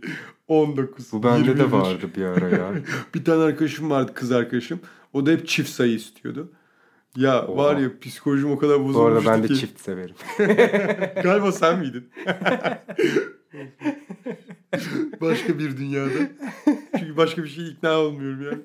19, 0.48 1.12
Bu 1.13 1.24
bende 1.24 1.48
21. 1.48 1.59
de 1.59 1.71
vardı 1.71 2.09
bir 2.15 2.24
ara 2.24 2.50
ya. 2.50 2.71
Bir 3.15 3.24
tane 3.25 3.43
arkadaşım 3.43 3.89
vardı 3.89 4.12
kız 4.15 4.31
arkadaşım. 4.31 4.79
O 5.13 5.25
da 5.25 5.31
hep 5.31 5.48
çift 5.48 5.69
sayı 5.69 5.93
istiyordu. 5.93 6.51
Ya 7.17 7.45
Oha. 7.48 7.63
var 7.63 7.77
ya 7.77 7.89
psikolojim 8.01 8.51
o 8.51 8.57
kadar 8.57 8.79
bu 8.79 8.88
bozulmuştu 8.88 9.29
arada 9.29 9.38
ben 9.38 9.43
de 9.43 9.48
ki. 9.48 9.59
çift 9.59 9.81
severim. 9.81 10.15
Galiba 11.24 11.51
sen 11.51 11.79
miydin? 11.79 12.09
başka 15.21 15.59
bir 15.59 15.77
dünyada. 15.77 16.09
Çünkü 17.00 17.17
başka 17.17 17.43
bir 17.43 17.50
şey 17.50 17.69
ikna 17.69 18.00
olmuyorum 18.00 18.41
yani. 18.43 18.62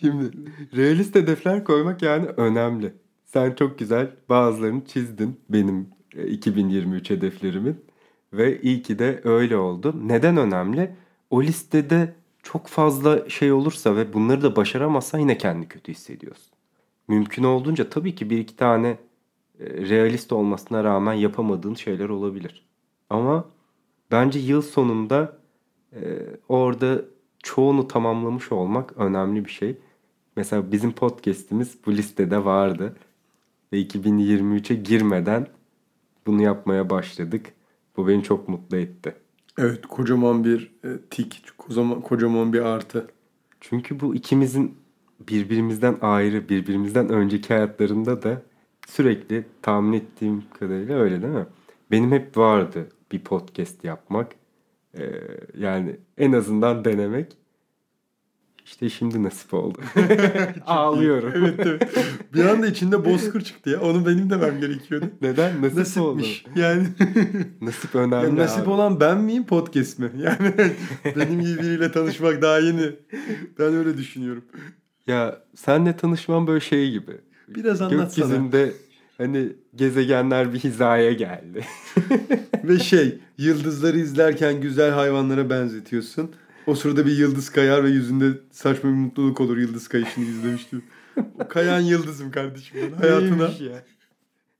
Şimdi 0.00 0.30
realist 0.76 1.14
hedefler 1.14 1.64
koymak 1.64 2.02
yani 2.02 2.26
önemli. 2.36 2.92
Sen 3.32 3.52
çok 3.54 3.78
güzel 3.78 4.10
bazılarını 4.28 4.84
çizdin 4.84 5.40
benim 5.48 5.88
e, 6.16 6.26
2023 6.26 7.10
hedeflerimin 7.10 7.84
ve 8.32 8.60
iyi 8.60 8.82
ki 8.82 8.98
de 8.98 9.20
öyle 9.24 9.56
oldu. 9.56 9.94
Neden 10.04 10.36
önemli? 10.36 10.94
O 11.30 11.42
listede 11.42 12.14
çok 12.42 12.66
fazla 12.66 13.28
şey 13.28 13.52
olursa 13.52 13.96
ve 13.96 14.12
bunları 14.12 14.42
da 14.42 14.56
başaramazsan 14.56 15.18
yine 15.18 15.38
kendi 15.38 15.68
kötü 15.68 15.92
hissediyorsun. 15.92 16.52
Mümkün 17.08 17.44
olduğunca 17.44 17.90
tabii 17.90 18.14
ki 18.14 18.30
bir 18.30 18.38
iki 18.38 18.56
tane 18.56 18.88
e, 19.60 19.66
realist 19.66 20.32
olmasına 20.32 20.84
rağmen 20.84 21.12
yapamadığın 21.12 21.74
şeyler 21.74 22.08
olabilir. 22.08 22.66
Ama 23.10 23.44
bence 24.10 24.38
yıl 24.38 24.62
sonunda 24.62 25.38
e, 25.92 26.00
orada 26.48 27.04
çoğunu 27.42 27.88
tamamlamış 27.88 28.52
olmak 28.52 28.96
önemli 28.96 29.44
bir 29.44 29.50
şey. 29.50 29.76
Mesela 30.36 30.72
bizim 30.72 30.92
podcast'imiz 30.92 31.78
bu 31.86 31.92
listede 31.92 32.44
vardı. 32.44 32.96
Ve 33.72 33.82
2023'e 33.82 34.76
girmeden 34.76 35.46
bunu 36.26 36.42
yapmaya 36.42 36.90
başladık. 36.90 37.46
Bu 37.96 38.08
beni 38.08 38.22
çok 38.22 38.48
mutlu 38.48 38.76
etti. 38.76 39.14
Evet 39.58 39.86
kocaman 39.86 40.44
bir 40.44 40.72
e, 40.84 40.88
tik. 41.10 41.42
Kocaman, 41.58 42.00
kocaman 42.00 42.52
bir 42.52 42.60
artı. 42.60 43.06
Çünkü 43.60 44.00
bu 44.00 44.14
ikimizin 44.14 44.76
birbirimizden 45.28 45.96
ayrı, 46.00 46.48
birbirimizden 46.48 47.08
önceki 47.08 47.54
hayatlarında 47.54 48.22
da 48.22 48.42
sürekli 48.86 49.44
tahmin 49.62 49.92
ettiğim 49.92 50.44
kadarıyla 50.58 50.98
öyle 50.98 51.22
değil 51.22 51.34
mi? 51.34 51.46
Benim 51.90 52.12
hep 52.12 52.36
vardı 52.36 52.88
bir 53.12 53.18
podcast 53.18 53.84
yapmak. 53.84 54.32
Ee, 54.98 55.12
yani 55.58 55.96
en 56.18 56.32
azından 56.32 56.84
denemek. 56.84 57.36
İşte 58.68 58.90
şimdi 58.90 59.22
nasip 59.22 59.54
oldu. 59.54 59.78
Ağlıyorum. 60.66 61.32
Evet 61.36 61.54
evet. 61.66 61.98
Bir 62.34 62.44
anda 62.44 62.66
içinde 62.66 63.04
bozkır 63.04 63.40
çıktı 63.40 63.70
ya. 63.70 63.80
Onu 63.80 64.06
benim 64.06 64.30
demem 64.30 64.60
gerekiyordu. 64.60 65.06
Neden? 65.22 65.62
Nasip 65.62 66.02
oldu. 66.02 66.18
Nasipmiş. 66.18 66.44
Yani 66.56 66.86
Nasip 67.60 67.94
önemli 67.94 68.26
Ya 68.26 68.44
nasip 68.44 68.62
abi. 68.62 68.70
olan 68.70 69.00
ben 69.00 69.18
miyim 69.20 69.46
podcast 69.46 69.98
mi? 69.98 70.10
Yani 70.18 70.54
benim 71.16 71.40
gibi 71.40 71.58
biriyle 71.62 71.92
tanışmak 71.92 72.42
daha 72.42 72.58
yeni. 72.58 72.92
Ben 73.58 73.74
öyle 73.74 73.96
düşünüyorum. 73.96 74.44
Ya 75.06 75.38
senle 75.54 75.96
tanışmam 75.96 76.46
böyle 76.46 76.60
şey 76.60 76.90
gibi. 76.90 77.12
Biraz 77.48 77.82
anlatsana. 77.82 78.26
Gökyüzünde 78.26 78.72
hani 79.18 79.48
gezegenler 79.74 80.52
bir 80.52 80.58
hizaya 80.58 81.12
geldi. 81.12 81.64
Ve 82.64 82.78
şey 82.78 83.18
yıldızları 83.38 83.98
izlerken 83.98 84.60
güzel 84.60 84.90
hayvanlara 84.90 85.50
benzetiyorsun. 85.50 86.30
O 86.68 86.74
sırada 86.74 87.06
bir 87.06 87.16
yıldız 87.16 87.50
kayar 87.50 87.84
ve 87.84 87.90
yüzünde 87.90 88.38
saçma 88.50 88.90
bir 88.90 88.94
mutluluk 88.94 89.40
olur 89.40 89.56
yıldız 89.56 89.88
kayışını 89.88 90.24
izlemiştim. 90.24 90.82
O 91.44 91.48
kayan 91.48 91.80
yıldızım 91.80 92.30
kardeşim 92.30 92.76
ben 92.92 92.96
hayatına. 92.96 93.42
Ya? 93.42 93.84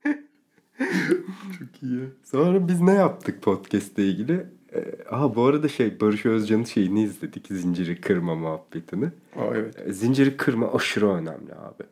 Çok 1.59 1.83
iyi. 1.83 1.99
ya. 1.99 2.05
Sonra 2.23 2.67
biz 2.67 2.81
ne 2.81 2.93
yaptık 2.93 3.41
podcast'le 3.41 3.97
ilgili? 3.97 4.45
Ee, 4.73 4.95
aha 5.09 5.35
bu 5.35 5.43
arada 5.43 5.67
şey 5.67 5.99
Barış 5.99 6.25
Özcan'ın 6.25 6.63
şeyini 6.63 7.03
izledik. 7.03 7.47
Zinciri 7.47 8.01
kırma 8.01 8.35
muhabbetini. 8.35 9.05
Aa, 9.35 9.55
evet. 9.55 9.75
Ee, 9.85 9.93
Zinciri 9.93 10.37
kırma 10.37 10.73
aşırı 10.73 11.09
önemli 11.09 11.53
abi. 11.53 11.83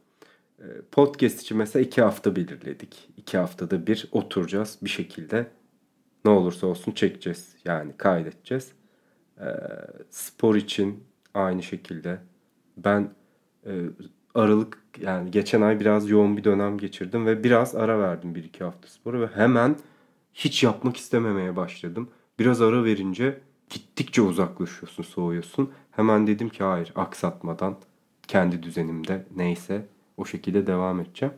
Ee, 0.59 0.63
Podcast 0.91 1.41
için 1.41 1.57
mesela 1.57 1.85
iki 1.85 2.01
hafta 2.01 2.35
belirledik. 2.35 3.09
İki 3.17 3.37
haftada 3.37 3.87
bir 3.87 4.07
oturacağız 4.11 4.77
bir 4.81 4.89
şekilde. 4.89 5.47
Ne 6.25 6.31
olursa 6.31 6.67
olsun 6.67 6.91
çekeceğiz. 6.91 7.55
Yani 7.65 7.91
kaydedeceğiz. 7.97 8.76
Ee, 9.41 9.45
spor 10.09 10.55
için 10.55 11.03
aynı 11.33 11.63
şekilde. 11.63 12.19
Ben 12.77 13.11
e, 13.65 13.71
Aralık 14.35 14.81
yani 15.01 15.31
geçen 15.31 15.61
ay 15.61 15.79
biraz 15.79 16.09
yoğun 16.09 16.37
bir 16.37 16.43
dönem 16.43 16.77
geçirdim 16.77 17.25
ve 17.25 17.43
biraz 17.43 17.75
ara 17.75 17.99
verdim 17.99 18.35
bir 18.35 18.43
iki 18.43 18.63
hafta 18.63 18.87
sporu 18.87 19.21
ve 19.21 19.27
hemen 19.27 19.75
hiç 20.33 20.63
yapmak 20.63 20.97
istememeye 20.97 21.55
başladım. 21.55 22.09
Biraz 22.39 22.61
ara 22.61 22.83
verince 22.83 23.41
gittikçe 23.69 24.21
uzaklaşıyorsun, 24.21 25.03
soğuyorsun. 25.03 25.71
Hemen 25.91 26.27
dedim 26.27 26.49
ki 26.49 26.63
hayır 26.63 26.93
aksatmadan 26.95 27.75
kendi 28.27 28.63
düzenimde 28.63 29.25
neyse 29.35 29.85
o 30.17 30.25
şekilde 30.25 30.67
devam 30.67 30.99
edeceğim. 30.99 31.33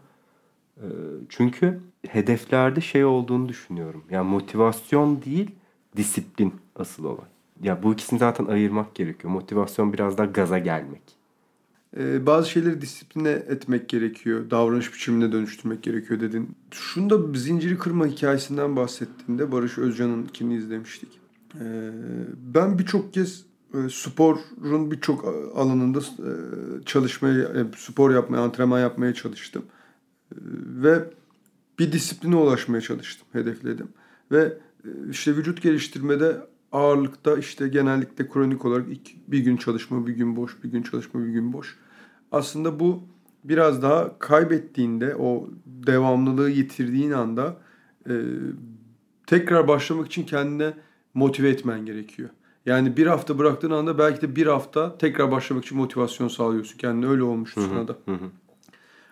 Ee, 0.77 0.83
Çünkü 1.29 1.79
hedeflerde 2.07 2.81
şey 2.81 3.05
olduğunu 3.05 3.49
düşünüyorum. 3.49 4.03
Yani 4.09 4.29
motivasyon 4.29 5.21
değil, 5.21 5.51
disiplin 5.97 6.53
asıl 6.75 7.03
olay. 7.03 7.27
Ya 7.63 7.83
bu 7.83 7.93
ikisini 7.93 8.19
zaten 8.19 8.45
ayırmak 8.45 8.95
gerekiyor. 8.95 9.33
Motivasyon 9.33 9.93
biraz 9.93 10.17
daha 10.17 10.25
gaza 10.25 10.59
gelmek. 10.59 11.01
Ee, 11.97 12.25
bazı 12.25 12.49
şeyleri 12.49 12.81
disipline 12.81 13.29
etmek 13.29 13.89
gerekiyor. 13.89 14.49
Davranış 14.49 14.93
biçimine 14.93 15.31
dönüştürmek 15.31 15.83
gerekiyor 15.83 16.19
dedin. 16.19 16.55
Şunda 16.71 17.37
zinciri 17.37 17.77
kırma 17.77 18.07
hikayesinden 18.07 18.75
bahsettiğinde 18.75 19.51
Barış 19.51 19.77
Özcan'ınkini 19.77 20.55
izlemiştik. 20.55 21.19
Ee, 21.55 21.91
ben 22.37 22.79
birçok 22.79 23.13
kez 23.13 23.45
e, 23.73 23.89
sporun 23.89 24.91
birçok 24.91 25.25
alanında 25.55 25.99
e, 25.99 26.31
çalışmaya, 26.85 27.43
e, 27.43 27.65
spor 27.77 28.11
yapmaya, 28.11 28.39
antrenman 28.41 28.79
yapmaya 28.79 29.13
çalıştım. 29.13 29.63
E, 30.31 30.35
Ve 30.83 31.03
bir 31.79 31.91
disipline 31.91 32.35
ulaşmaya 32.35 32.81
çalıştım, 32.81 33.27
hedefledim. 33.31 33.87
Ve 34.31 34.57
e, 34.85 34.89
işte 35.09 35.37
vücut 35.37 35.61
geliştirmede 35.61 36.37
ağırlıkta 36.71 37.37
işte 37.37 37.67
genellikle 37.67 38.29
kronik 38.29 38.65
olarak 38.65 38.91
iki, 38.91 39.15
bir 39.27 39.39
gün 39.39 39.57
çalışma, 39.57 40.07
bir 40.07 40.13
gün 40.13 40.35
boş, 40.35 40.63
bir 40.63 40.69
gün 40.69 40.81
çalışma, 40.81 41.23
bir 41.23 41.29
gün 41.29 41.53
boş. 41.53 41.77
Aslında 42.31 42.79
bu 42.79 43.03
biraz 43.43 43.81
daha 43.81 44.19
kaybettiğinde, 44.19 45.15
o 45.15 45.49
devamlılığı 45.65 46.49
yitirdiğin 46.49 47.11
anda 47.11 47.57
e, 48.09 48.13
tekrar 49.27 49.67
başlamak 49.67 50.07
için 50.07 50.23
kendine 50.23 50.73
motive 51.13 51.49
etmen 51.49 51.85
gerekiyor. 51.85 52.29
Yani 52.65 52.97
bir 52.97 53.07
hafta 53.07 53.39
bıraktığın 53.39 53.71
anda 53.71 53.97
belki 53.97 54.21
de 54.21 54.35
bir 54.35 54.47
hafta 54.47 54.97
tekrar 54.97 55.31
başlamak 55.31 55.65
için 55.65 55.77
motivasyon 55.77 56.27
sağlıyorsun. 56.27 56.77
Kendine 56.77 57.09
öyle 57.09 57.23
olmuştu 57.23 57.61
sana 57.69 57.87
da. 57.87 57.97
Hı 58.05 58.11
hı. 58.11 58.29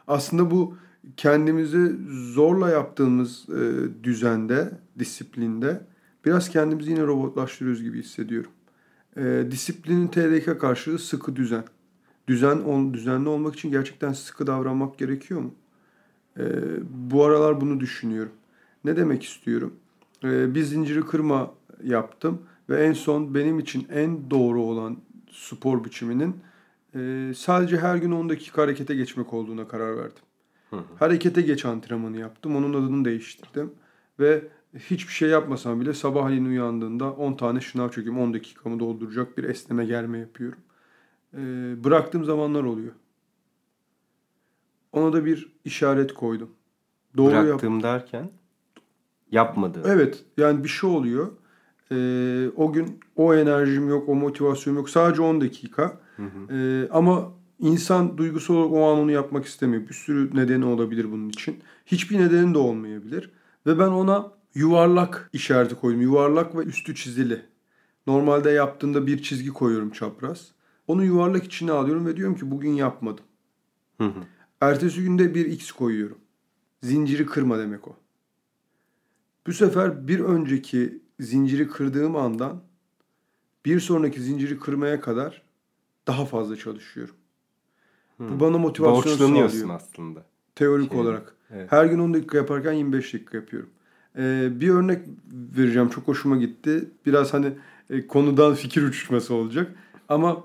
Aslında 0.07 0.51
bu 0.51 0.77
kendimizi 1.17 1.95
zorla 2.33 2.69
yaptığımız 2.69 3.49
e, 3.49 3.63
düzende, 4.03 4.71
disiplinde 4.99 5.87
biraz 6.27 6.49
kendimizi 6.49 6.91
yine 6.91 7.03
robotlaştırıyoruz 7.03 7.83
gibi 7.83 7.99
hissediyorum. 7.99 8.51
E, 9.17 9.47
disiplinin 9.51 10.07
TDK 10.07 10.61
karşılığı 10.61 10.99
sıkı 10.99 11.35
düzen. 11.35 11.63
Düzen 12.27 12.57
ol, 12.57 12.93
düzenli 12.93 13.29
olmak 13.29 13.55
için 13.55 13.71
gerçekten 13.71 14.13
sıkı 14.13 14.47
davranmak 14.47 14.97
gerekiyor 14.97 15.41
mu? 15.41 15.53
E, 16.39 16.43
bu 16.89 17.25
aralar 17.25 17.61
bunu 17.61 17.79
düşünüyorum. 17.79 18.31
Ne 18.85 18.97
demek 18.97 19.23
istiyorum? 19.23 19.73
E, 20.23 20.55
bir 20.55 20.63
zinciri 20.63 21.01
kırma 21.01 21.53
yaptım 21.83 22.41
ve 22.69 22.85
en 22.85 22.93
son 22.93 23.35
benim 23.35 23.59
için 23.59 23.87
en 23.91 24.29
doğru 24.29 24.61
olan 24.61 24.97
spor 25.31 25.83
biçiminin 25.83 26.35
e, 26.95 27.31
sadece 27.35 27.77
her 27.77 27.95
gün 27.95 28.11
10 28.11 28.29
dakika 28.29 28.61
harekete 28.61 28.95
geçmek 28.95 29.33
olduğuna 29.33 29.67
karar 29.67 29.97
verdim. 29.97 30.23
Hı 30.69 30.75
hı. 30.75 30.83
Harekete 30.99 31.41
geç 31.41 31.65
antrenmanı 31.65 32.17
yaptım. 32.17 32.55
Onun 32.55 32.73
adını 32.73 33.05
değiştirdim. 33.05 33.71
Ve 34.19 34.43
hiçbir 34.73 35.13
şey 35.13 35.29
yapmasam 35.29 35.81
bile 35.81 35.93
sabahleyin 35.93 36.45
uyandığında 36.45 37.11
10 37.11 37.33
tane 37.33 37.61
şınav 37.61 37.89
çekiyorum. 37.89 38.21
10 38.21 38.33
dakikamı 38.33 38.79
dolduracak 38.79 39.37
bir 39.37 39.43
esneme 39.43 39.85
germe 39.85 40.17
yapıyorum. 40.17 40.59
E, 41.33 41.39
bıraktığım 41.83 42.25
zamanlar 42.25 42.63
oluyor. 42.63 42.93
Ona 44.91 45.13
da 45.13 45.25
bir 45.25 45.51
işaret 45.65 46.13
koydum. 46.13 46.49
Doğru 47.17 47.35
yap. 47.35 47.45
Bıraktığım 47.45 47.83
derken 47.83 48.31
yapmadı. 49.31 49.81
Evet 49.85 50.25
yani 50.37 50.63
bir 50.63 50.69
şey 50.69 50.89
oluyor. 50.89 51.31
Ee, 51.91 52.49
o 52.55 52.73
gün 52.73 52.99
o 53.15 53.35
enerjim 53.35 53.89
yok, 53.89 54.09
o 54.09 54.15
motivasyonum 54.15 54.77
yok. 54.77 54.89
Sadece 54.89 55.21
10 55.21 55.41
dakika. 55.41 55.99
Hı 56.15 56.23
hı. 56.23 56.53
Ee, 56.53 56.89
ama 56.91 57.31
insan 57.59 58.17
duygusal 58.17 58.55
olarak 58.55 58.71
o 58.71 58.91
an 58.91 58.97
onu 58.97 59.11
yapmak 59.11 59.45
istemiyor. 59.45 59.89
Bir 59.89 59.93
sürü 59.93 60.35
nedeni 60.35 60.65
olabilir 60.65 61.11
bunun 61.11 61.29
için. 61.29 61.63
Hiçbir 61.85 62.19
nedeni 62.19 62.53
de 62.53 62.57
olmayabilir. 62.57 63.31
Ve 63.65 63.79
ben 63.79 63.87
ona 63.87 64.31
yuvarlak 64.57 65.29
işareti 65.33 65.75
koydum. 65.75 66.01
Yuvarlak 66.01 66.55
ve 66.55 66.63
üstü 66.63 66.95
çizili. 66.95 67.45
Normalde 68.07 68.51
yaptığında 68.51 69.07
bir 69.07 69.23
çizgi 69.23 69.49
koyuyorum 69.49 69.91
çapraz. 69.91 70.51
Onu 70.87 71.03
yuvarlak 71.03 71.43
içine 71.43 71.71
alıyorum 71.71 72.05
ve 72.05 72.17
diyorum 72.17 72.35
ki 72.35 72.51
bugün 72.51 72.69
yapmadım. 72.73 73.25
Hı 73.97 74.07
hı. 74.07 74.19
Ertesi 74.61 75.03
günde 75.03 75.35
bir 75.35 75.45
X 75.45 75.71
koyuyorum. 75.71 76.17
Zinciri 76.83 77.25
kırma 77.25 77.59
demek 77.59 77.87
o. 77.87 77.95
Bu 79.47 79.53
sefer 79.53 80.07
bir 80.07 80.19
önceki 80.19 81.01
zinciri 81.19 81.67
kırdığım 81.67 82.15
andan 82.15 82.61
bir 83.65 83.79
sonraki 83.79 84.21
zinciri 84.21 84.59
kırmaya 84.59 85.01
kadar 85.01 85.41
daha 86.07 86.25
fazla 86.25 86.55
çalışıyorum. 86.55 87.15
Bu 88.19 88.39
bana 88.39 88.57
motivasyon 88.57 89.17
sağlıyor. 89.17 89.69
aslında. 89.69 90.25
Teorik 90.55 90.91
Şey, 90.91 90.99
olarak. 90.99 91.35
evet. 91.49 91.71
Her 91.71 91.85
gün 91.85 91.99
10 91.99 92.13
dakika 92.13 92.37
yaparken 92.37 92.73
25 92.73 93.13
dakika 93.13 93.37
yapıyorum. 93.37 93.69
Ee, 94.17 94.49
bir 94.61 94.69
örnek 94.69 95.01
vereceğim. 95.57 95.89
Çok 95.89 96.07
hoşuma 96.07 96.37
gitti. 96.37 96.85
Biraz 97.05 97.33
hani 97.33 97.53
e, 97.89 98.07
konudan 98.07 98.53
fikir 98.53 98.83
uçuşması 98.83 99.33
olacak. 99.33 99.71
Ama 100.09 100.43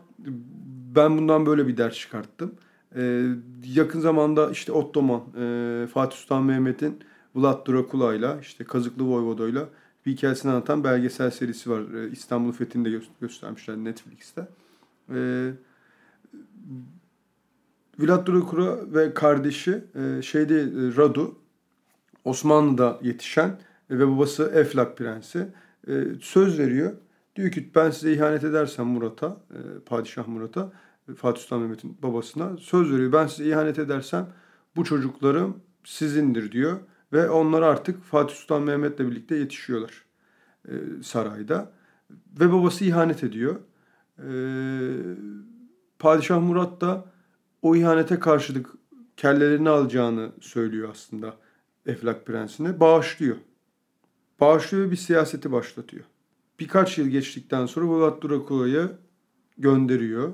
ben 0.96 1.18
bundan 1.18 1.46
böyle 1.46 1.68
bir 1.68 1.76
ders 1.76 1.94
çıkarttım. 1.94 2.54
Ee, 2.96 3.26
yakın 3.74 4.00
zamanda 4.00 4.50
işte 4.50 4.72
Ottoman, 4.72 5.22
e, 5.38 5.86
Fatih 5.86 6.16
Sultan 6.16 6.44
Mehmet'in 6.44 6.98
Vlad 7.34 7.68
Drakula'yla 7.68 8.38
işte 8.40 8.64
Kazıklı 8.64 9.04
Voyvodo'yla 9.04 9.68
bir 10.06 10.12
hikayesini 10.12 10.52
anlatan 10.52 10.84
belgesel 10.84 11.30
serisi 11.30 11.70
var. 11.70 11.80
Ee, 11.94 12.10
İstanbul 12.10 12.52
Fethi'ni 12.52 12.84
de 12.84 12.88
gö- 12.88 13.02
göstermişler 13.20 13.76
Netflix'te. 13.76 14.48
Ee, 15.14 15.50
Vlad 17.98 18.26
Dracula 18.26 18.94
ve 18.94 19.14
kardeşi 19.14 19.84
e, 19.94 20.22
şeyde 20.22 20.64
Radu 20.96 21.34
Osmanlı'da 22.24 22.98
yetişen 23.02 23.58
ve 23.90 24.08
babası 24.08 24.52
Eflak 24.54 24.98
Prensi 24.98 25.48
e, 25.88 26.04
söz 26.20 26.58
veriyor. 26.58 26.92
Diyor 27.36 27.50
ki 27.50 27.70
ben 27.74 27.90
size 27.90 28.12
ihanet 28.12 28.44
edersem 28.44 28.86
Murat'a, 28.86 29.36
e, 29.50 29.58
Padişah 29.86 30.28
Murat'a, 30.28 30.72
Fatih 31.16 31.42
Sultan 31.42 31.60
Mehmet'in 31.60 31.98
babasına 32.02 32.56
söz 32.56 32.92
veriyor. 32.92 33.12
Ben 33.12 33.26
size 33.26 33.50
ihanet 33.50 33.78
edersem 33.78 34.28
bu 34.76 34.84
çocuklarım 34.84 35.56
sizindir 35.84 36.52
diyor. 36.52 36.78
Ve 37.12 37.30
onlar 37.30 37.62
artık 37.62 38.02
Fatih 38.02 38.34
Sultan 38.34 38.62
Mehmet'le 38.62 38.98
birlikte 38.98 39.36
yetişiyorlar 39.36 40.04
e, 40.68 40.72
sarayda. 41.02 41.72
Ve 42.40 42.52
babası 42.52 42.84
ihanet 42.84 43.24
ediyor. 43.24 43.56
Padişah 45.98 46.40
Murat 46.40 46.80
da 46.80 47.04
o 47.62 47.76
ihanete 47.76 48.18
karşılık 48.18 48.70
kellelerini 49.16 49.68
alacağını 49.68 50.32
söylüyor 50.40 50.88
aslında 50.92 51.34
Eflak 51.86 52.26
Prensi'ne. 52.26 52.80
Bağışlıyor. 52.80 53.36
Bağışlıyor 54.40 54.86
ve 54.86 54.90
bir 54.90 54.96
siyaseti 54.96 55.52
başlatıyor. 55.52 56.04
Birkaç 56.60 56.98
yıl 56.98 57.06
geçtikten 57.06 57.66
sonra 57.66 57.88
Vlad 57.88 58.22
Drakula'yı 58.22 58.90
gönderiyor. 59.58 60.28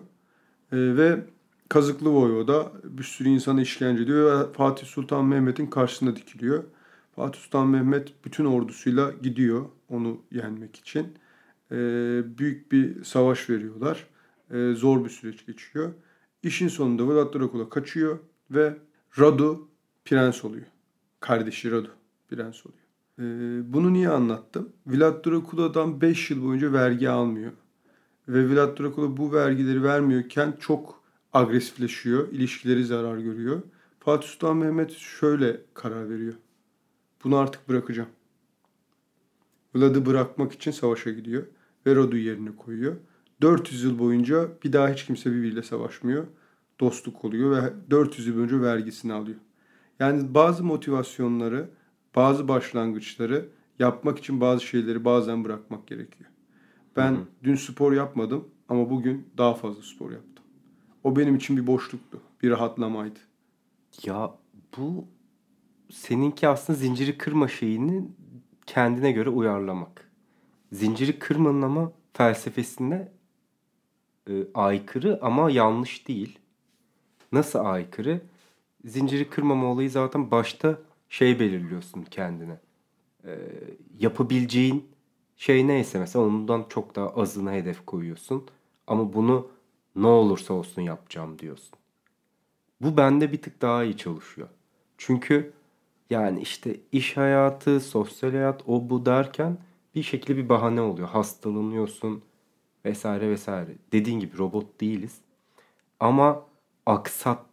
Ee, 0.73 0.77
ve 0.77 1.25
Kazıklı 1.69 2.11
Voyvoda 2.11 2.73
bir 2.85 3.03
sürü 3.03 3.29
insana 3.29 3.61
işkence 3.61 4.03
ediyor 4.03 4.49
ve 4.49 4.53
Fatih 4.53 4.87
Sultan 4.87 5.25
Mehmet'in 5.25 5.67
karşısına 5.67 6.17
dikiliyor. 6.17 6.65
Fatih 7.17 7.41
Sultan 7.41 7.69
Mehmet 7.69 8.25
bütün 8.25 8.45
ordusuyla 8.45 9.13
gidiyor 9.23 9.65
onu 9.89 10.23
yenmek 10.33 10.77
için. 10.77 11.07
Ee, 11.73 11.77
büyük 12.39 12.73
bir 12.73 13.05
savaş 13.05 13.51
veriyorlar. 13.51 14.07
Ee, 14.51 14.73
zor 14.77 15.05
bir 15.05 15.11
süreç 15.11 15.47
geçiyor. 15.47 15.93
İşin 16.43 16.69
sonunda 16.69 17.09
Vlad 17.09 17.35
Dracula 17.35 17.69
kaçıyor 17.69 18.19
ve 18.51 18.79
Radu 19.19 19.69
prens 20.05 20.45
oluyor. 20.45 20.67
Kardeşi 21.21 21.71
Radu 21.71 21.91
prens 22.29 22.67
oluyor. 22.67 22.89
Ee, 23.19 23.73
bunu 23.73 23.93
niye 23.93 24.09
anlattım? 24.09 24.73
Vlad 24.87 25.27
Dracula'dan 25.27 26.01
5 26.01 26.31
yıl 26.31 26.45
boyunca 26.45 26.73
vergi 26.73 27.11
almıyor. 27.11 27.53
Ve 28.29 28.51
Vlad 28.51 28.79
Dracula 28.79 29.17
bu 29.17 29.33
vergileri 29.33 29.83
vermiyorken 29.83 30.55
çok 30.61 31.03
agresifleşiyor. 31.33 32.29
ilişkileri 32.29 32.85
zarar 32.85 33.19
görüyor. 33.19 33.63
Fatih 34.01 34.29
Sultan 34.29 34.57
Mehmet 34.57 34.91
şöyle 34.91 35.61
karar 35.75 36.11
veriyor. 36.11 36.35
Bunu 37.25 37.37
artık 37.37 37.69
bırakacağım. 37.69 38.09
Vlad'ı 39.75 40.07
bırakmak 40.07 40.53
için 40.53 40.71
savaşa 40.71 41.11
gidiyor. 41.11 41.43
Ve 41.87 41.97
Radu'yu 41.97 42.25
yerine 42.25 42.57
koyuyor. 42.57 42.97
400 43.43 43.85
yıl 43.85 43.99
boyunca 43.99 44.49
bir 44.65 44.73
daha 44.73 44.89
hiç 44.89 45.05
kimse 45.05 45.31
birbiriyle 45.31 45.63
savaşmıyor. 45.63 46.27
Dostluk 46.81 47.25
oluyor 47.25 47.51
ve 47.51 47.73
400 47.91 48.27
yıl 48.27 48.37
boyunca 48.37 48.63
vergisini 48.63 49.13
alıyor. 49.13 49.39
Yani 49.99 50.35
bazı 50.35 50.65
motivasyonları, 50.65 51.71
bazı 52.17 52.49
başlangıçları 52.49 53.49
yapmak 53.79 54.19
için 54.19 54.41
bazı 54.41 54.65
şeyleri 54.65 55.05
bazen 55.05 55.45
bırakmak 55.45 55.87
gerekiyor. 55.87 56.31
Ben 56.97 57.13
Hı 57.13 57.17
hı. 57.17 57.25
dün 57.43 57.55
spor 57.55 57.93
yapmadım 57.93 58.49
ama 58.69 58.91
bugün 58.91 59.29
daha 59.39 59.55
fazla 59.55 59.83
spor 59.83 60.11
yaptım. 60.11 60.45
O 61.05 61.17
benim 61.17 61.37
için 61.37 61.57
bir 61.57 61.67
boşluktu, 61.67 62.21
bir 62.43 62.51
rahatlamaydı. 62.51 63.19
Ya 64.05 64.35
bu 64.77 65.05
seninki 65.91 66.49
aslında 66.49 66.79
zinciri 66.79 67.19
kırma 67.19 67.49
şeyini 67.49 68.09
kendine 68.67 69.13
göre 69.13 69.31
uyarlamak. 69.31 70.11
Zinciri 70.73 71.19
kırmanın 71.19 71.63
ama 71.63 71.93
felsefesinde 72.13 73.13
e, 74.31 74.33
aykırı 74.55 75.19
ama 75.23 75.51
yanlış 75.51 76.09
değil. 76.09 76.39
Nasıl 77.33 77.59
aykırı? 77.59 78.21
Zinciri 78.85 79.31
kırmama 79.31 79.67
olayı 79.67 79.91
zaten 79.91 80.31
başta 80.31 80.79
şey 81.09 81.41
belirliyorsun 81.41 82.03
kendine. 82.03 82.61
E, 83.25 83.39
yapabileceğin 83.99 84.89
şey 85.37 85.67
neyse 85.67 85.99
mesela 85.99 86.25
ondan 86.25 86.67
çok 86.69 86.97
daha 86.97 87.09
azına 87.09 87.53
hedef 87.53 87.87
koyuyorsun. 87.87 88.49
Ama 88.87 89.13
bunu 89.13 89.51
ne 89.97 90.07
olursa 90.07 90.55
olsun 90.55 90.83
yapacağım 90.83 91.39
diyorsun. 91.39 91.79
Bu 92.81 92.97
bende 92.97 93.33
bir 93.33 93.43
tık 93.43 93.63
daha 93.63 93.85
iyi 93.85 93.97
çalışıyor. 93.97 94.49
Çünkü 94.99 95.53
yani 96.11 96.41
işte 96.41 96.81
iş 96.93 97.17
hayatı, 97.17 97.81
sosyal 97.81 98.31
hayat 98.31 98.63
o 98.67 98.91
bu 98.91 99.07
derken 99.07 99.59
bir 99.95 100.03
şekilde 100.03 100.37
bir 100.37 100.49
bahane 100.49 100.81
oluyor. 100.81 101.09
Hastalanıyorsun 101.09 102.23
vesaire 102.85 103.31
vesaire. 103.31 103.71
Dediğin 103.93 104.21
gibi 104.21 104.39
robot 104.39 104.81
değiliz. 104.81 105.21
Ama 106.01 106.47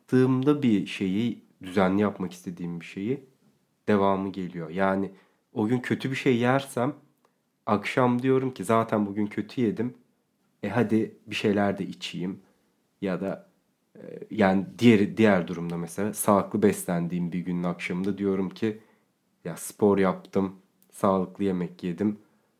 aksattığımda 0.05 0.63
bir 0.63 0.85
şeyi 0.85 1.41
düzenli 1.63 2.01
yapmak 2.01 2.33
istediğim 2.33 2.79
bir 2.79 2.85
şeyi 2.85 3.23
devamı 3.87 4.31
geliyor. 4.31 4.69
Yani 4.69 5.11
o 5.53 5.67
gün 5.67 5.79
kötü 5.79 6.11
bir 6.11 6.15
şey 6.15 6.37
yersem 6.37 6.93
akşam 7.65 8.21
diyorum 8.21 8.53
ki 8.53 8.63
zaten 8.63 9.05
bugün 9.05 9.27
kötü 9.27 9.61
yedim. 9.61 9.93
E 10.63 10.69
hadi 10.69 11.17
bir 11.27 11.35
şeyler 11.35 11.77
de 11.77 11.85
içeyim 11.85 12.41
ya 13.01 13.21
da 13.21 13.49
e, 13.95 14.01
yani 14.31 14.65
diğer 14.79 15.17
diğer 15.17 15.47
durumda 15.47 15.77
mesela 15.77 16.13
sağlıklı 16.13 16.61
beslendiğim 16.61 17.31
bir 17.31 17.39
günün 17.39 17.63
akşamında 17.63 18.17
diyorum 18.17 18.49
ki 18.49 18.79
ya 19.45 19.57
spor 19.57 19.97
yaptım, 19.97 20.55
sağlıklı 20.91 21.43
yemek 21.43 21.83
yedim. 21.83 22.17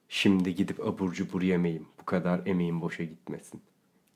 Şimdi 0.10 0.56
gidip 0.56 0.80
abur 0.80 1.14
cubur 1.14 1.42
yemeyeyim. 1.42 1.88
Bu 2.02 2.06
kadar 2.06 2.42
emeğim 2.46 2.82
boşa 2.82 3.04
gitmesin 3.04 3.62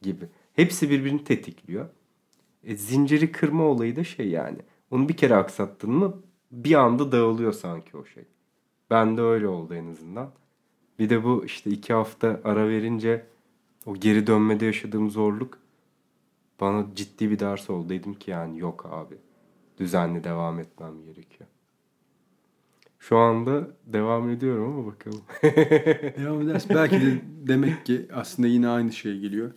gibi. 0.01 0.25
Hepsi 0.55 0.89
birbirini 0.89 1.23
tetikliyor. 1.23 1.89
E, 2.63 2.75
zinciri 2.75 3.31
kırma 3.31 3.63
olayı 3.63 3.95
da 3.95 4.03
şey 4.03 4.29
yani. 4.29 4.57
Onu 4.91 5.09
bir 5.09 5.17
kere 5.17 5.35
aksattın 5.35 5.91
mı 5.91 6.21
bir 6.51 6.73
anda 6.73 7.11
dağılıyor 7.11 7.53
sanki 7.53 7.97
o 7.97 8.05
şey. 8.05 8.23
Ben 8.89 9.17
de 9.17 9.21
öyle 9.21 9.47
oldu 9.47 9.73
en 9.73 9.87
azından. 9.87 10.31
Bir 10.99 11.09
de 11.09 11.23
bu 11.23 11.45
işte 11.45 11.69
iki 11.69 11.93
hafta 11.93 12.41
ara 12.43 12.69
verince 12.69 13.25
o 13.85 13.95
geri 13.95 14.27
dönmede 14.27 14.65
yaşadığım 14.65 15.09
zorluk 15.09 15.57
bana 16.61 16.85
ciddi 16.95 17.31
bir 17.31 17.39
ders 17.39 17.69
oldu. 17.69 17.89
Dedim 17.89 18.13
ki 18.13 18.31
yani 18.31 18.59
yok 18.59 18.85
abi. 18.91 19.15
Düzenli 19.79 20.23
devam 20.23 20.59
etmem 20.59 21.03
gerekiyor. 21.05 21.49
Şu 22.99 23.17
anda 23.17 23.67
devam 23.85 24.29
ediyorum 24.29 24.63
ama 24.63 24.85
bakalım. 24.85 25.21
devam 26.17 26.41
edersin. 26.41 26.75
Belki 26.75 27.01
de 27.01 27.21
demek 27.47 27.85
ki 27.85 28.07
aslında 28.13 28.47
yine 28.47 28.67
aynı 28.67 28.91
şey 28.91 29.19
geliyor. 29.19 29.51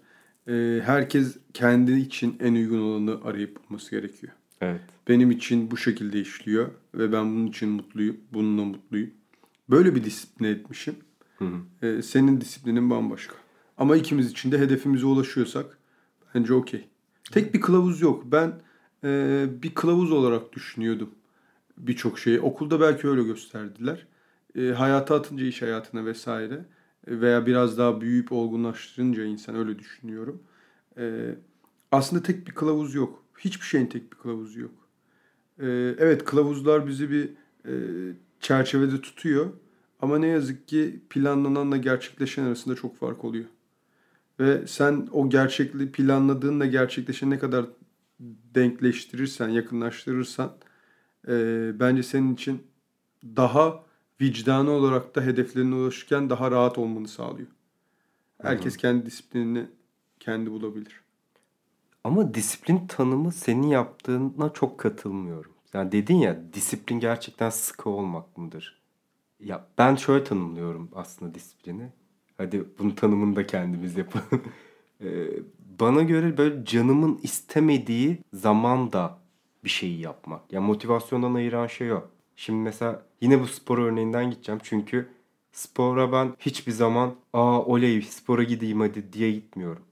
Ee, 0.48 0.80
herkes 0.84 1.36
kendi 1.54 1.92
için 1.92 2.36
en 2.40 2.54
uygun 2.54 2.78
olanı 2.78 3.24
arayıp 3.24 3.58
bulması 3.68 3.90
gerekiyor. 3.90 4.32
Evet. 4.60 4.80
Benim 5.08 5.30
için 5.30 5.70
bu 5.70 5.76
şekilde 5.76 6.20
işliyor 6.20 6.68
ve 6.94 7.12
ben 7.12 7.34
bunun 7.34 7.46
için 7.46 7.68
mutluyum. 7.68 8.16
Bununla 8.32 8.64
mutluyum. 8.64 9.10
Böyle 9.70 9.94
bir 9.94 10.04
disipline 10.04 10.48
etmişim. 10.48 10.94
Hı 11.38 11.44
hı. 11.44 11.86
Ee, 11.86 12.02
senin 12.02 12.40
disiplinin 12.40 12.90
bambaşka. 12.90 13.34
Ama 13.78 13.96
ikimiz 13.96 14.30
için 14.30 14.52
de 14.52 14.58
hedefimize 14.58 15.06
ulaşıyorsak 15.06 15.78
bence 16.34 16.54
okey. 16.54 16.88
Tek 17.32 17.54
bir 17.54 17.60
kılavuz 17.60 18.00
yok. 18.00 18.22
Ben 18.26 18.60
e, 19.04 19.44
bir 19.62 19.74
kılavuz 19.74 20.12
olarak 20.12 20.52
düşünüyordum 20.52 21.10
birçok 21.78 22.18
şeyi. 22.18 22.40
Okulda 22.40 22.80
belki 22.80 23.08
öyle 23.08 23.22
gösterdiler. 23.22 24.06
E, 24.56 24.68
hayata 24.68 25.14
atınca 25.14 25.46
iş 25.46 25.62
hayatına 25.62 26.04
vesaire 26.04 26.64
veya 27.06 27.46
biraz 27.46 27.78
daha 27.78 28.00
büyüyüp 28.00 28.32
olgunlaştırınca 28.32 29.24
insan 29.24 29.54
öyle 29.54 29.78
düşünüyorum. 29.78 30.42
E, 30.98 31.34
aslında 31.92 32.22
tek 32.22 32.46
bir 32.46 32.52
kılavuz 32.52 32.94
yok. 32.94 33.24
Hiçbir 33.38 33.66
şeyin 33.66 33.86
tek 33.86 34.12
bir 34.12 34.16
kılavuzu 34.16 34.60
yok. 34.60 34.74
E, 35.58 35.66
evet 35.98 36.24
kılavuzlar 36.24 36.86
bizi 36.86 37.10
bir 37.10 37.30
e, 37.66 37.72
çerçevede 38.40 39.00
tutuyor. 39.00 39.46
Ama 40.00 40.18
ne 40.18 40.26
yazık 40.26 40.68
ki 40.68 41.00
planlananla 41.10 41.76
gerçekleşen 41.76 42.44
arasında 42.44 42.74
çok 42.74 42.96
fark 42.96 43.24
oluyor. 43.24 43.44
Ve 44.40 44.66
sen 44.66 45.08
o 45.12 45.30
gerçekli 45.30 45.92
planladığınla 45.92 46.66
gerçekleşen 46.66 47.30
ne 47.30 47.38
kadar 47.38 47.66
denkleştirirsen, 48.54 49.48
yakınlaştırırsan 49.48 50.52
e, 51.28 51.32
bence 51.80 52.02
senin 52.02 52.34
için 52.34 52.62
daha 53.24 53.84
vicdanı 54.22 54.70
olarak 54.70 55.14
da 55.14 55.22
hedeflerine 55.22 55.74
ulaşırken 55.74 56.30
daha 56.30 56.50
rahat 56.50 56.78
olmanı 56.78 57.08
sağlıyor. 57.08 57.48
Herkes 58.42 58.76
kendi 58.76 59.06
disiplinini 59.06 59.66
kendi 60.20 60.50
bulabilir. 60.50 61.00
Ama 62.04 62.34
disiplin 62.34 62.86
tanımı 62.86 63.32
senin 63.32 63.66
yaptığına 63.66 64.52
çok 64.52 64.78
katılmıyorum. 64.78 65.52
Yani 65.74 65.92
dedin 65.92 66.16
ya 66.16 66.52
disiplin 66.52 67.00
gerçekten 67.00 67.50
sıkı 67.50 67.90
olmak 67.90 68.38
mıdır? 68.38 68.82
Ya 69.40 69.66
ben 69.78 69.96
şöyle 69.96 70.24
tanımlıyorum 70.24 70.90
aslında 70.94 71.34
disiplini. 71.34 71.88
Hadi 72.38 72.64
bunun 72.78 72.90
tanımını 72.90 73.36
da 73.36 73.46
kendimiz 73.46 73.96
yapalım. 73.96 74.42
Ee, 75.04 75.28
bana 75.80 76.02
göre 76.02 76.38
böyle 76.38 76.64
canımın 76.64 77.20
istemediği 77.22 78.18
zaman 78.32 78.92
da 78.92 79.18
bir 79.64 79.70
şeyi 79.70 80.00
yapmak. 80.00 80.40
Ya 80.40 80.46
yani 80.52 80.66
motivasyondan 80.66 81.34
ayıran 81.34 81.66
şey 81.66 81.92
o. 81.92 82.02
Şimdi 82.42 82.58
mesela 82.58 83.02
yine 83.20 83.40
bu 83.40 83.46
spor 83.46 83.78
örneğinden 83.78 84.30
gideceğim. 84.30 84.60
Çünkü 84.64 85.08
spora 85.52 86.12
ben 86.12 86.34
hiçbir 86.38 86.72
zaman 86.72 87.14
aa 87.32 87.62
oley 87.62 88.02
spora 88.02 88.42
gideyim 88.42 88.80
hadi 88.80 89.12
diye 89.12 89.32
gitmiyorum. 89.32 89.82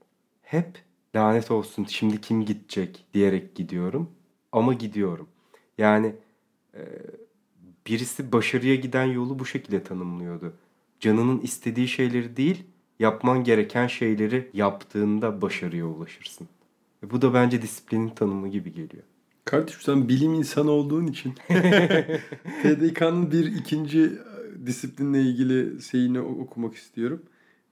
Hep 0.41 0.83
lanet 1.15 1.51
olsun 1.51 1.85
şimdi 1.89 2.21
kim 2.21 2.45
gidecek 2.45 3.05
diyerek 3.13 3.55
gidiyorum. 3.55 4.09
Ama 4.51 4.73
gidiyorum. 4.73 5.27
Yani 5.77 6.15
e, 6.75 6.81
birisi 7.87 8.31
başarıya 8.31 8.75
giden 8.75 9.05
yolu 9.05 9.39
bu 9.39 9.45
şekilde 9.45 9.83
tanımlıyordu. 9.83 10.53
Canının 10.99 11.39
istediği 11.39 11.87
şeyleri 11.87 12.37
değil, 12.37 12.63
yapman 12.99 13.43
gereken 13.43 13.87
şeyleri 13.87 14.49
yaptığında 14.53 15.41
başarıya 15.41 15.85
ulaşırsın. 15.85 16.47
E, 17.03 17.09
bu 17.09 17.21
da 17.21 17.33
bence 17.33 17.61
disiplinin 17.61 18.09
tanımı 18.09 18.47
gibi 18.47 18.73
geliyor. 18.73 19.03
Kardeşim 19.45 19.81
sen 19.81 20.09
bilim 20.09 20.33
insanı 20.33 20.71
olduğun 20.71 21.07
için 21.07 21.33
TDK'nın 22.63 23.31
bir 23.31 23.55
ikinci 23.55 24.01
e, 24.01 24.65
disiplinle 24.65 25.21
ilgili 25.21 25.81
şeyini 25.81 26.19
okumak 26.19 26.75
istiyorum. 26.75 27.21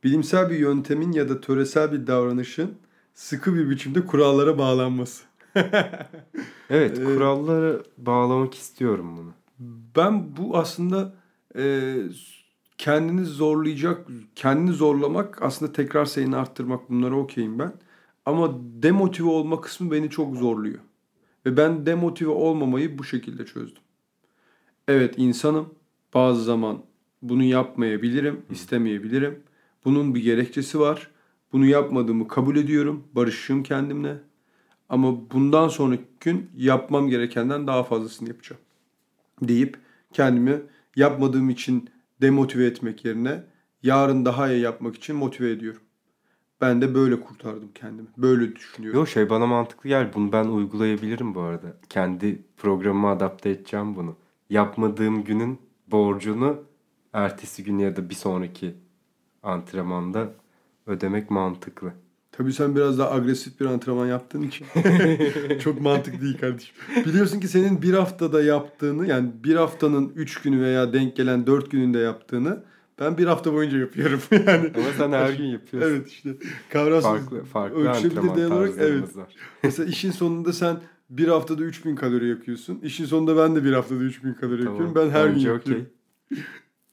Bilimsel 0.03 0.49
bir 0.49 0.60
yöntemin 0.60 1.12
ya 1.12 1.29
da 1.29 1.41
töresel 1.41 1.91
bir 1.91 2.08
davranışın 2.08 2.77
sıkı 3.13 3.55
bir 3.55 3.69
biçimde 3.69 4.05
kurallara 4.05 4.58
bağlanması. 4.58 5.23
evet, 6.69 7.03
kurallara 7.03 7.79
bağlamak 7.97 8.53
istiyorum 8.53 9.17
bunu. 9.17 9.34
Ben 9.95 10.38
bu 10.38 10.58
aslında 10.58 11.13
e, 11.55 11.93
kendini 12.77 13.25
zorlayacak, 13.25 14.08
kendini 14.36 14.73
zorlamak 14.73 15.41
aslında 15.41 15.71
tekrar 15.71 16.05
sayını 16.05 16.38
arttırmak 16.38 16.89
bunlara 16.89 17.15
okeyim 17.15 17.60
ben. 17.60 17.73
Ama 18.25 18.51
demotive 18.62 19.29
olma 19.29 19.62
kısmı 19.62 19.91
beni 19.91 20.10
çok 20.10 20.36
zorluyor. 20.36 20.79
Ve 21.45 21.58
ben 21.58 21.86
demotive 21.86 22.30
olmamayı 22.30 22.97
bu 22.97 23.04
şekilde 23.04 23.45
çözdüm. 23.45 23.84
Evet 24.88 25.13
insanım. 25.17 25.73
Bazı 26.13 26.43
zaman 26.43 26.84
bunu 27.21 27.43
yapmayabilirim, 27.43 28.41
istemeyebilirim. 28.49 29.43
Bunun 29.86 30.15
bir 30.15 30.23
gerekçesi 30.23 30.80
var. 30.80 31.12
Bunu 31.54 31.65
yapmadığımı 31.65 32.28
kabul 32.28 32.56
ediyorum. 32.56 33.04
Barışığım 33.13 33.63
kendimle. 33.63 34.17
Ama 34.89 35.32
bundan 35.32 35.67
sonraki 35.67 36.04
gün 36.19 36.49
yapmam 36.58 37.10
gerekenden 37.10 37.67
daha 37.67 37.84
fazlasını 37.84 38.30
yapacağım. 38.30 38.62
Deyip 39.41 39.78
kendimi 40.13 40.62
yapmadığım 40.95 41.49
için 41.49 41.89
demotive 42.21 42.65
etmek 42.65 43.06
yerine 43.06 43.43
yarın 43.84 44.25
daha 44.25 44.52
iyi 44.52 44.62
yapmak 44.62 44.95
için 44.95 45.15
motive 45.15 45.52
ediyorum. 45.52 45.82
Ben 46.61 46.81
de 46.81 46.95
böyle 46.95 47.19
kurtardım 47.19 47.69
kendimi. 47.75 48.07
Böyle 48.17 48.55
düşünüyorum. 48.55 48.99
Yok 48.99 49.09
şey 49.09 49.29
bana 49.29 49.47
mantıklı 49.47 49.89
gel. 49.89 50.13
Bunu 50.13 50.31
ben 50.31 50.45
uygulayabilirim 50.45 51.35
bu 51.35 51.41
arada. 51.41 51.77
Kendi 51.89 52.41
programıma 52.57 53.11
adapte 53.11 53.49
edeceğim 53.49 53.95
bunu. 53.95 54.15
Yapmadığım 54.49 55.23
günün 55.23 55.59
borcunu 55.87 56.63
ertesi 57.13 57.63
gün 57.63 57.77
ya 57.77 57.95
da 57.95 58.09
bir 58.09 58.15
sonraki 58.15 58.75
antrenmanda 59.43 60.33
ödemek 60.87 61.31
mantıklı. 61.31 61.93
Tabii 62.31 62.53
sen 62.53 62.75
biraz 62.75 62.99
daha 62.99 63.11
agresif 63.11 63.59
bir 63.59 63.65
antrenman 63.65 64.07
yaptığın 64.07 64.41
için 64.41 64.67
çok 65.59 65.81
mantıklı 65.81 66.21
değil 66.21 66.37
kardeşim. 66.37 66.75
Biliyorsun 67.05 67.39
ki 67.39 67.47
senin 67.47 67.81
bir 67.81 67.93
haftada 67.93 68.43
yaptığını 68.43 69.07
yani 69.07 69.29
bir 69.43 69.55
haftanın 69.55 70.11
üç 70.15 70.41
günü 70.41 70.61
veya 70.61 70.93
denk 70.93 71.15
gelen 71.15 71.47
dört 71.47 71.71
gününde 71.71 71.99
yaptığını 71.99 72.63
ben 72.99 73.17
bir 73.17 73.25
hafta 73.25 73.53
boyunca 73.53 73.77
yapıyorum 73.77 74.19
yani. 74.31 74.71
Ama 74.75 74.85
sen 74.97 75.12
her 75.12 75.33
gün 75.33 75.45
yapıyorsun. 75.45 75.91
evet 75.91 76.07
işte. 76.07 76.29
Kavramsız 76.69 77.12
farklı, 77.12 77.43
farklı 77.43 77.91
antrenman 77.91 78.51
olarak 78.51 78.73
evet. 78.77 79.17
var. 79.17 79.35
Mesela 79.63 79.89
işin 79.89 80.12
sonunda 80.12 80.53
sen 80.53 80.77
bir 81.09 81.27
haftada 81.27 81.63
3000 81.63 81.95
kalori 81.95 82.29
yakıyorsun. 82.29 82.79
İşin 82.83 83.05
sonunda 83.05 83.38
ben 83.38 83.55
de 83.55 83.63
bir 83.63 83.73
haftada 83.73 84.03
3000 84.03 84.33
kalori 84.33 84.63
tamam, 84.63 84.81
yakıyorum. 84.81 84.95
Ben 84.95 85.09
her 85.09 85.29
gün 85.29 85.39
yapıyorum. 85.39 85.85
Okay. 86.31 86.43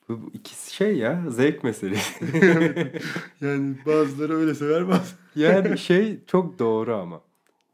Bu, 0.09 0.23
bu 0.23 0.31
ikisi 0.35 0.75
şey 0.75 0.97
ya 0.97 1.25
zevk 1.29 1.65
meselesi. 1.65 2.25
yani 3.41 3.75
bazıları 3.87 4.37
öyle 4.37 4.55
sever 4.55 4.89
bazı. 4.89 5.15
yani 5.37 5.79
şey 5.79 6.19
çok 6.27 6.59
doğru 6.59 6.95
ama. 6.95 7.21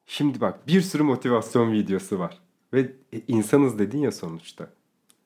Şimdi 0.07 0.41
bak 0.41 0.67
bir 0.67 0.81
sürü 0.81 1.03
motivasyon 1.03 1.73
videosu 1.73 2.19
var. 2.19 2.39
Ve 2.73 2.93
insanız 3.29 3.79
dedin 3.79 3.99
ya 3.99 4.13
sonuçta. 4.13 4.71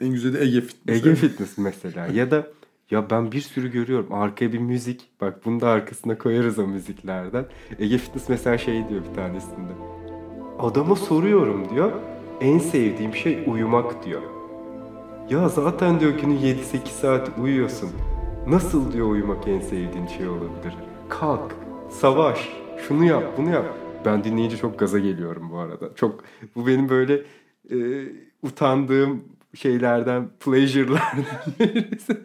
En 0.01 0.09
güzeli 0.09 0.39
Ege 0.39 0.61
Fitness. 0.61 0.97
Ege 0.97 1.15
Fitness 1.15 1.59
mesela. 1.59 2.07
ya 2.07 2.31
da 2.31 2.51
ya 2.91 3.11
ben 3.11 3.33
bir 3.33 3.41
sürü 3.41 3.73
görüyorum. 3.73 4.13
Arkaya 4.13 4.53
bir 4.53 4.59
müzik. 4.59 5.11
Bak 5.21 5.45
bunu 5.45 5.61
da 5.61 5.69
arkasına 5.69 6.19
koyarız 6.19 6.59
o 6.59 6.67
müziklerden. 6.67 7.47
Ege 7.79 7.99
Fitness 7.99 8.29
mesela 8.29 8.59
şey 8.59 8.89
diyor 8.89 9.01
bir 9.11 9.15
tanesinde. 9.15 9.73
Adama 10.59 10.97
soruyorum 10.97 11.71
diyor. 11.71 11.93
En 12.41 12.59
sevdiğim 12.59 13.15
şey 13.15 13.45
uyumak 13.47 14.05
diyor. 14.05 14.23
Ya 15.31 15.49
zaten 15.49 16.01
diyor 16.01 16.13
günün 16.13 16.39
7-8 16.39 16.87
saat 16.87 17.31
uyuyorsun. 17.39 17.91
Nasıl 18.47 18.93
diyor 18.93 19.11
uyumak 19.11 19.49
en 19.49 19.61
sevdiğin 19.61 20.07
şey 20.07 20.29
olabilir? 20.29 20.75
Kalk, 21.09 21.55
savaş, 21.91 22.49
şunu 22.89 23.05
yap, 23.05 23.25
bunu 23.39 23.51
yap. 23.51 23.67
Ben 24.05 24.25
dinleyince 24.25 24.57
çok 24.57 24.79
gaza 24.79 24.99
geliyorum 24.99 25.51
bu 25.51 25.59
arada. 25.59 25.95
Çok 25.95 26.25
bu 26.57 26.67
benim 26.67 26.89
böyle 26.89 27.23
e, 27.71 27.77
utandığım 28.43 29.25
şeylerden, 29.57 30.29
pleasure'lardan 30.41 31.25
birisi. 31.61 32.23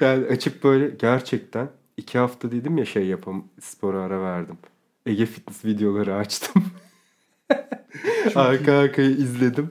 yani 0.00 0.26
açıp 0.26 0.64
böyle 0.64 0.90
gerçekten 0.90 1.68
iki 1.96 2.18
hafta 2.18 2.52
dedim 2.52 2.78
ya 2.78 2.84
şey 2.84 3.06
yapam 3.06 3.44
spora 3.60 4.00
ara 4.00 4.22
verdim. 4.22 4.58
Ege 5.06 5.26
Fitness 5.26 5.64
videoları 5.64 6.14
açtım. 6.14 6.64
Arka 8.34 8.72
arkaya 8.72 9.10
izledim. 9.10 9.70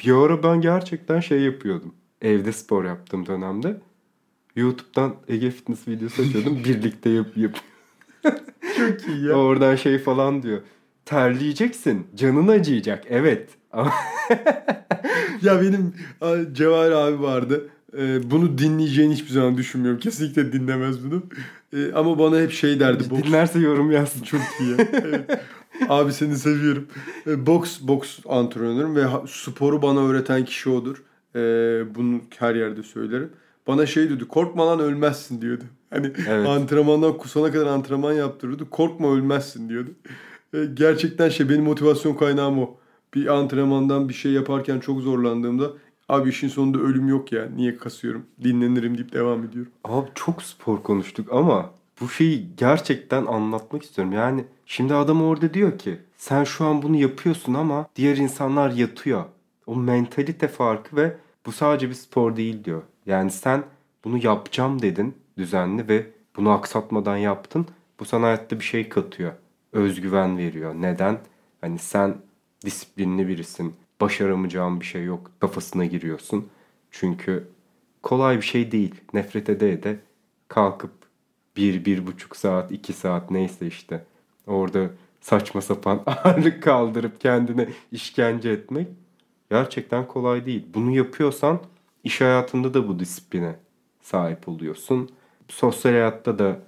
Bir 0.00 0.12
ara 0.12 0.42
ben 0.42 0.60
gerçekten 0.60 1.20
şey 1.20 1.40
yapıyordum. 1.40 1.94
Evde 2.22 2.52
spor 2.52 2.84
yaptığım 2.84 3.26
dönemde. 3.26 3.80
YouTube'dan 4.56 5.14
Ege 5.28 5.50
Fitness 5.50 5.88
videosu 5.88 6.22
açıyordum. 6.22 6.56
Birlikte 6.64 7.10
yap, 7.10 7.26
yap. 7.36 7.58
Çok 8.76 9.08
iyi 9.08 9.24
ya. 9.24 9.34
Oradan 9.34 9.76
şey 9.76 9.98
falan 9.98 10.42
diyor. 10.42 10.60
Terleyeceksin. 11.04 12.06
Canın 12.14 12.48
acıyacak. 12.48 13.04
Evet. 13.08 13.50
ya 15.42 15.62
benim 15.62 15.94
a, 16.20 16.36
Cevahir 16.52 16.90
abi 16.90 17.22
vardı. 17.22 17.68
Ee, 17.98 18.30
bunu 18.30 18.58
dinleyeceğini 18.58 19.14
hiçbir 19.14 19.30
zaman 19.30 19.56
düşünmüyorum. 19.56 20.00
Kesinlikle 20.00 20.52
dinlemez 20.52 21.04
bunu. 21.04 21.22
Ee, 21.72 21.92
ama 21.92 22.18
bana 22.18 22.40
hep 22.40 22.52
şey 22.52 22.80
derdi. 22.80 23.10
boks... 23.10 23.22
Dinlerse 23.22 23.58
yorum 23.58 23.90
yazsın. 23.90 24.22
Çok 24.22 24.40
iyi. 24.60 24.76
evet. 24.92 25.40
Abi 25.88 26.12
seni 26.12 26.36
seviyorum. 26.36 26.86
Ee, 27.26 27.46
boks 27.46 27.80
boks 27.80 28.18
antrenörüm 28.28 28.96
ve 28.96 29.04
sporu 29.26 29.82
bana 29.82 30.06
öğreten 30.06 30.44
kişi 30.44 30.70
odur. 30.70 31.02
Ee, 31.36 31.40
bunu 31.94 32.20
her 32.38 32.54
yerde 32.54 32.82
söylerim. 32.82 33.30
Bana 33.66 33.86
şey 33.86 34.08
diyordu. 34.08 34.28
Korkma 34.28 34.66
lan 34.66 34.80
ölmezsin 34.80 35.40
diyordu. 35.40 35.64
Hani 35.90 36.12
evet. 36.28 36.48
antrenmandan 36.48 37.18
kusana 37.18 37.52
kadar 37.52 37.66
antrenman 37.66 38.12
yaptırıyordu. 38.12 38.70
Korkma 38.70 39.14
ölmezsin 39.14 39.68
diyordu. 39.68 39.90
Ee, 40.54 40.58
gerçekten 40.74 41.28
şey 41.28 41.48
benim 41.48 41.64
motivasyon 41.64 42.14
kaynağım 42.14 42.58
o. 42.58 42.76
Bir 43.14 43.26
antrenmandan 43.26 44.08
bir 44.08 44.14
şey 44.14 44.32
yaparken 44.32 44.80
çok 44.80 45.00
zorlandığımda 45.00 45.70
Abi 46.12 46.28
işin 46.28 46.48
sonunda 46.48 46.78
ölüm 46.78 47.08
yok 47.08 47.32
ya. 47.32 47.48
Niye 47.56 47.76
kasıyorum? 47.76 48.26
Dinlenirim 48.44 48.98
deyip 48.98 49.12
devam 49.12 49.44
ediyorum. 49.44 49.72
Abi 49.84 50.08
çok 50.14 50.42
spor 50.42 50.82
konuştuk 50.82 51.32
ama 51.32 51.70
bu 52.00 52.08
şeyi 52.08 52.46
gerçekten 52.56 53.26
anlatmak 53.26 53.82
istiyorum. 53.82 54.12
Yani 54.12 54.44
şimdi 54.66 54.94
adam 54.94 55.22
orada 55.22 55.54
diyor 55.54 55.78
ki 55.78 55.98
sen 56.16 56.44
şu 56.44 56.64
an 56.64 56.82
bunu 56.82 56.96
yapıyorsun 56.96 57.54
ama 57.54 57.86
diğer 57.96 58.16
insanlar 58.16 58.70
yatıyor. 58.70 59.24
O 59.66 59.76
mentalite 59.76 60.48
farkı 60.48 60.96
ve 60.96 61.16
bu 61.46 61.52
sadece 61.52 61.88
bir 61.88 61.94
spor 61.94 62.36
değil 62.36 62.64
diyor. 62.64 62.82
Yani 63.06 63.30
sen 63.30 63.64
bunu 64.04 64.18
yapacağım 64.24 64.82
dedin 64.82 65.14
düzenli 65.38 65.88
ve 65.88 66.06
bunu 66.36 66.50
aksatmadan 66.50 67.16
yaptın. 67.16 67.66
Bu 68.00 68.04
sana 68.04 68.26
hayatta 68.26 68.58
bir 68.58 68.64
şey 68.64 68.88
katıyor. 68.88 69.32
Özgüven 69.72 70.38
veriyor. 70.38 70.74
Neden? 70.74 71.18
Hani 71.60 71.78
sen 71.78 72.14
disiplinli 72.64 73.28
birisin 73.28 73.74
başaramayacağım 74.00 74.80
bir 74.80 74.84
şey 74.84 75.04
yok 75.04 75.30
kafasına 75.40 75.84
giriyorsun. 75.84 76.48
Çünkü 76.90 77.48
kolay 78.02 78.36
bir 78.36 78.42
şey 78.42 78.72
değil. 78.72 78.94
Nefret 79.14 79.48
ede 79.48 79.72
ede 79.72 80.00
kalkıp 80.48 80.92
bir, 81.56 81.84
bir 81.84 82.06
buçuk 82.06 82.36
saat, 82.36 82.72
iki 82.72 82.92
saat 82.92 83.30
neyse 83.30 83.66
işte 83.66 84.04
orada 84.46 84.90
saçma 85.20 85.60
sapan 85.60 86.02
ağırlık 86.06 86.62
kaldırıp 86.62 87.20
kendine 87.20 87.68
işkence 87.92 88.50
etmek 88.50 88.88
gerçekten 89.50 90.08
kolay 90.08 90.46
değil. 90.46 90.66
Bunu 90.74 90.90
yapıyorsan 90.90 91.60
iş 92.04 92.20
hayatında 92.20 92.74
da 92.74 92.88
bu 92.88 92.98
disipline 92.98 93.56
sahip 94.02 94.48
oluyorsun. 94.48 95.10
Sosyal 95.48 95.92
hayatta 95.92 96.38
da 96.38 96.60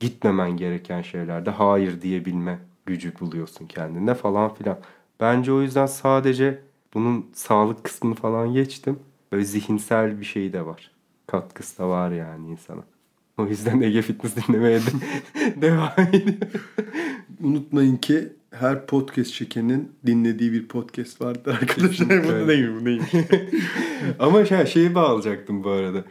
gitmemen 0.00 0.56
gereken 0.56 1.02
şeylerde 1.02 1.50
hayır 1.50 2.02
diyebilme 2.02 2.58
gücü 2.86 3.20
buluyorsun 3.20 3.66
kendinde 3.66 4.14
falan 4.14 4.54
filan. 4.54 4.78
Bence 5.22 5.52
o 5.52 5.62
yüzden 5.62 5.86
sadece 5.86 6.62
bunun 6.94 7.26
sağlık 7.34 7.84
kısmını 7.84 8.14
falan 8.14 8.52
geçtim. 8.52 8.98
Böyle 9.32 9.44
zihinsel 9.44 10.20
bir 10.20 10.24
şey 10.24 10.52
de 10.52 10.66
var. 10.66 10.90
Katkısı 11.26 11.78
da 11.78 11.88
var 11.88 12.10
yani 12.10 12.50
insana. 12.50 12.82
O 13.38 13.46
yüzden 13.46 13.80
Ege 13.80 14.02
Fitness 14.02 14.36
dinlemeye 14.36 14.80
de 14.80 14.90
devam 15.62 15.92
ediyor. 16.12 16.36
Unutmayın 17.42 17.96
ki 17.96 18.32
her 18.50 18.86
podcast 18.86 19.34
çekenin 19.34 19.92
dinlediği 20.06 20.52
bir 20.52 20.68
podcast 20.68 21.20
vardır 21.20 21.58
arkadaşlar. 21.62 22.24
bu 22.24 22.48
değil 22.48 22.68
bu 22.80 22.84
değil. 22.84 23.02
Ama 24.18 24.44
şey, 24.44 24.66
şeyi 24.66 24.94
bağlayacaktım 24.94 25.64
bu 25.64 25.70
arada. 25.70 26.04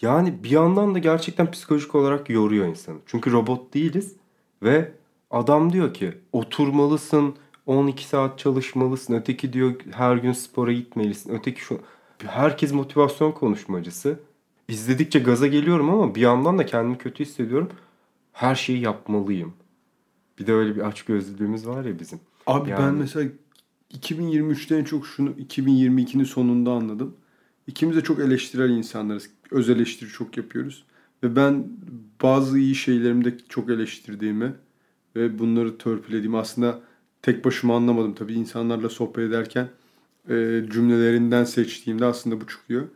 Yani 0.00 0.44
bir 0.44 0.50
yandan 0.50 0.94
da 0.94 0.98
gerçekten 0.98 1.50
psikolojik 1.50 1.94
olarak 1.94 2.30
yoruyor 2.30 2.66
insanı. 2.66 2.98
Çünkü 3.06 3.32
robot 3.32 3.74
değiliz 3.74 4.16
ve 4.62 4.92
adam 5.30 5.72
diyor 5.72 5.94
ki 5.94 6.12
oturmalısın, 6.32 7.34
12 7.66 8.04
saat 8.04 8.38
çalışmalısın. 8.38 9.14
Öteki 9.14 9.52
diyor 9.52 9.74
her 9.90 10.16
gün 10.16 10.32
spora 10.32 10.72
gitmelisin. 10.72 11.34
Öteki 11.34 11.60
şu 11.60 11.80
herkes 12.26 12.72
motivasyon 12.72 13.32
konuşmacısı. 13.32 14.20
İzledikçe 14.68 15.18
gaza 15.18 15.46
geliyorum 15.46 15.90
ama 15.90 16.14
bir 16.14 16.20
yandan 16.20 16.58
da 16.58 16.66
kendimi 16.66 16.98
kötü 16.98 17.24
hissediyorum. 17.24 17.68
Her 18.32 18.54
şeyi 18.54 18.80
yapmalıyım. 18.80 19.52
Bir 20.38 20.46
de 20.46 20.52
öyle 20.52 20.76
bir 20.76 20.80
aç 20.80 21.02
gözlülüğümüz 21.02 21.66
var 21.66 21.84
ya 21.84 21.98
bizim. 21.98 22.20
Abi 22.46 22.70
yani... 22.70 22.82
ben 22.82 22.94
mesela 22.94 23.30
2023'te 23.94 24.76
en 24.76 24.84
çok 24.84 25.06
şunu 25.06 25.30
2022'nin 25.30 26.24
sonunda 26.24 26.70
anladım. 26.70 27.16
İkimiz 27.66 27.96
de 27.96 28.00
çok 28.00 28.18
eleştirel 28.18 28.70
insanlarız. 28.70 29.30
Öz 29.50 29.70
eleştiri 29.70 30.10
çok 30.10 30.36
yapıyoruz. 30.36 30.84
Ve 31.22 31.36
ben 31.36 31.68
bazı 32.22 32.58
iyi 32.58 32.74
şeylerimde 32.74 33.38
çok 33.48 33.70
eleştirdiğimi 33.70 34.52
ve 35.16 35.38
bunları 35.38 35.78
törpülediğimi 35.78 36.38
aslında 36.38 36.80
tek 37.22 37.44
başıma 37.44 37.76
anlamadım 37.76 38.14
tabii 38.14 38.34
insanlarla 38.34 38.88
sohbet 38.88 39.28
ederken 39.28 39.68
e, 40.28 40.62
cümlelerinden 40.70 41.44
seçtiğimde 41.44 42.04
aslında 42.04 42.40
bu 42.40 42.46
çıkıyor. 42.46 42.88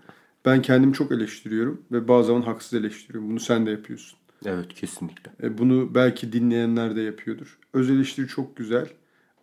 Ben 0.45 0.63
kendimi 0.63 0.93
çok 0.93 1.13
eleştiriyorum 1.13 1.83
ve 1.93 2.09
bazı 2.09 2.27
zaman 2.27 2.43
haksız 2.43 2.75
eleştiriyorum. 2.75 3.31
Bunu 3.31 3.41
sen 3.41 3.67
de 3.67 3.71
yapıyorsun. 3.71 4.19
Evet 4.47 4.75
kesinlikle. 4.75 5.33
E, 5.43 5.59
bunu 5.59 5.95
belki 5.95 6.33
dinleyenler 6.33 6.97
de 6.97 7.01
yapıyordur. 7.01 7.59
Öz 7.75 7.91
eleştiri 7.91 8.29
çok 8.29 8.57
güzel 8.57 8.89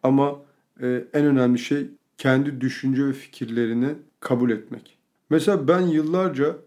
ama 0.04 0.36
e, 0.82 1.04
en 1.14 1.26
önemli 1.26 1.60
şey 1.60 1.88
kendi 2.18 2.62
düşünce 2.62 3.06
ve 3.06 3.14
fikirlerini 3.14 3.96
kabul 4.20 4.52
etmek. 4.52 4.98
Mesela 5.30 5.68
ben 5.68 5.82
yıllarca 5.82 6.58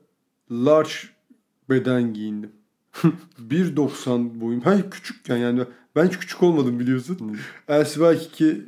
large 0.51 0.93
beden 1.71 2.15
giyindim. 2.15 2.53
1.90 3.39 4.41
boyum. 4.41 4.61
Hayır 4.61 4.91
küçükken 4.91 5.37
yani 5.37 5.65
ben 5.97 6.07
hiç 6.07 6.19
küçük 6.19 6.43
olmadım 6.43 6.81
biliyorsun. 6.81 7.19
Hmm. 7.19 7.37
Elsi 7.69 8.29
ki 8.33 8.63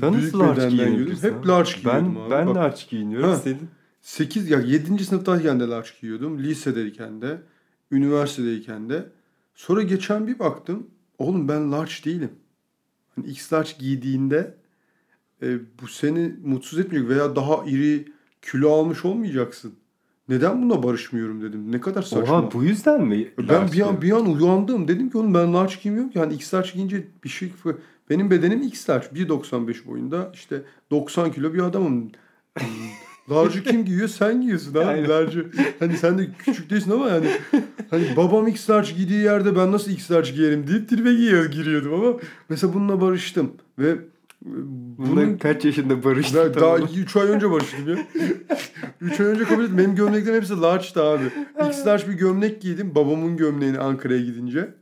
Sen 0.00 0.14
büyük 0.14 0.34
bedenden 0.34 0.70
giyiyordum. 0.70 1.16
Hep 1.22 1.46
large 1.46 1.70
giyiyordum 1.82 2.14
ben, 2.14 2.20
abi. 2.20 2.30
Ben 2.30 2.46
Bak. 2.46 2.56
large 2.56 2.80
giyiniyorum. 2.90 3.28
Ha. 3.28 3.36
Senin? 3.36 3.68
8 4.00 4.50
ya 4.50 4.60
7. 4.60 5.04
sınıftayken 5.04 5.60
de 5.60 5.64
large 5.64 5.88
giyiyordum. 6.00 6.38
Lisedeyken 6.42 7.22
de, 7.22 7.42
üniversitedeyken 7.90 8.90
de. 8.90 9.08
Sonra 9.54 9.82
geçen 9.82 10.26
bir 10.26 10.38
baktım. 10.38 10.86
Oğlum 11.18 11.48
ben 11.48 11.72
large 11.72 11.92
değilim. 12.04 12.32
Hani 13.16 13.26
X 13.26 13.52
large 13.52 13.70
giydiğinde 13.78 14.54
e, 15.42 15.58
bu 15.82 15.88
seni 15.88 16.34
mutsuz 16.44 16.78
etmeyecek 16.78 17.10
veya 17.10 17.36
daha 17.36 17.64
iri 17.64 18.12
kilo 18.42 18.72
almış 18.72 19.04
olmayacaksın. 19.04 19.74
Neden 20.28 20.62
buna 20.62 20.82
barışmıyorum 20.82 21.42
dedim. 21.42 21.72
Ne 21.72 21.80
kadar 21.80 22.02
saçma. 22.02 22.38
Oha 22.38 22.52
bu 22.52 22.64
yüzden 22.64 23.02
mi? 23.02 23.28
Ben 23.48 23.72
bir 23.72 23.80
an 23.80 24.02
bir 24.02 24.12
an 24.12 24.34
uyandım. 24.34 24.88
Dedim 24.88 25.10
ki 25.10 25.18
oğlum 25.18 25.34
ben 25.34 25.54
large 25.54 25.74
giymiyorum 25.82 26.10
ki. 26.10 26.18
Hani 26.18 26.34
X 26.34 26.54
large 26.54 26.70
giyince 26.74 27.06
bir 27.24 27.28
şey 27.28 27.52
benim 28.10 28.30
bedenim 28.30 28.62
X 28.62 28.90
large. 28.90 29.06
1.95 29.06 29.86
boyunda 29.86 30.30
işte 30.34 30.62
90 30.90 31.32
kilo 31.32 31.54
bir 31.54 31.58
adamım. 31.62 32.10
Large'ı 33.30 33.62
kim 33.62 33.84
giyiyor? 33.84 34.08
Sen 34.08 34.40
giyiyorsun 34.40 34.74
abi. 34.74 35.08
Large'ı. 35.08 35.50
Hani 35.78 35.96
sen 35.96 36.18
de 36.18 36.28
küçük 36.38 36.70
değilsin 36.70 36.90
ama 36.90 37.08
yani 37.08 37.26
hani 37.90 38.16
babam 38.16 38.48
X 38.48 38.70
large 38.70 38.92
giydiği 38.92 39.20
yerde 39.20 39.56
ben 39.56 39.72
nasıl 39.72 39.90
X 39.90 40.10
large 40.10 40.30
giyerim 40.30 40.66
deyip 40.66 40.88
tribe 40.88 41.14
giyiyor, 41.14 41.44
giriyordum 41.44 41.94
ama 41.94 42.18
mesela 42.48 42.74
bununla 42.74 43.00
barıştım 43.00 43.52
ve 43.78 43.96
bunun 44.44 45.38
kaç 45.38 45.64
yaşında 45.64 46.04
barıştın? 46.04 46.54
Daha 46.54 46.78
3 46.78 47.16
ay 47.16 47.28
önce 47.28 47.50
barıştım 47.50 47.88
ya. 47.88 48.06
3 49.00 49.20
ay 49.20 49.26
önce 49.26 49.44
kabul 49.44 49.64
ettim. 49.64 49.78
Benim 49.78 49.94
gömleklerim 49.94 50.36
hepsi 50.36 50.60
large'dı 50.60 51.02
abi. 51.02 51.24
X 51.68 51.86
large 51.86 52.08
bir 52.08 52.12
gömlek 52.12 52.62
giydim. 52.62 52.94
Babamın 52.94 53.36
gömleğini 53.36 53.78
Ankara'ya 53.78 54.20
gidince. 54.20 54.74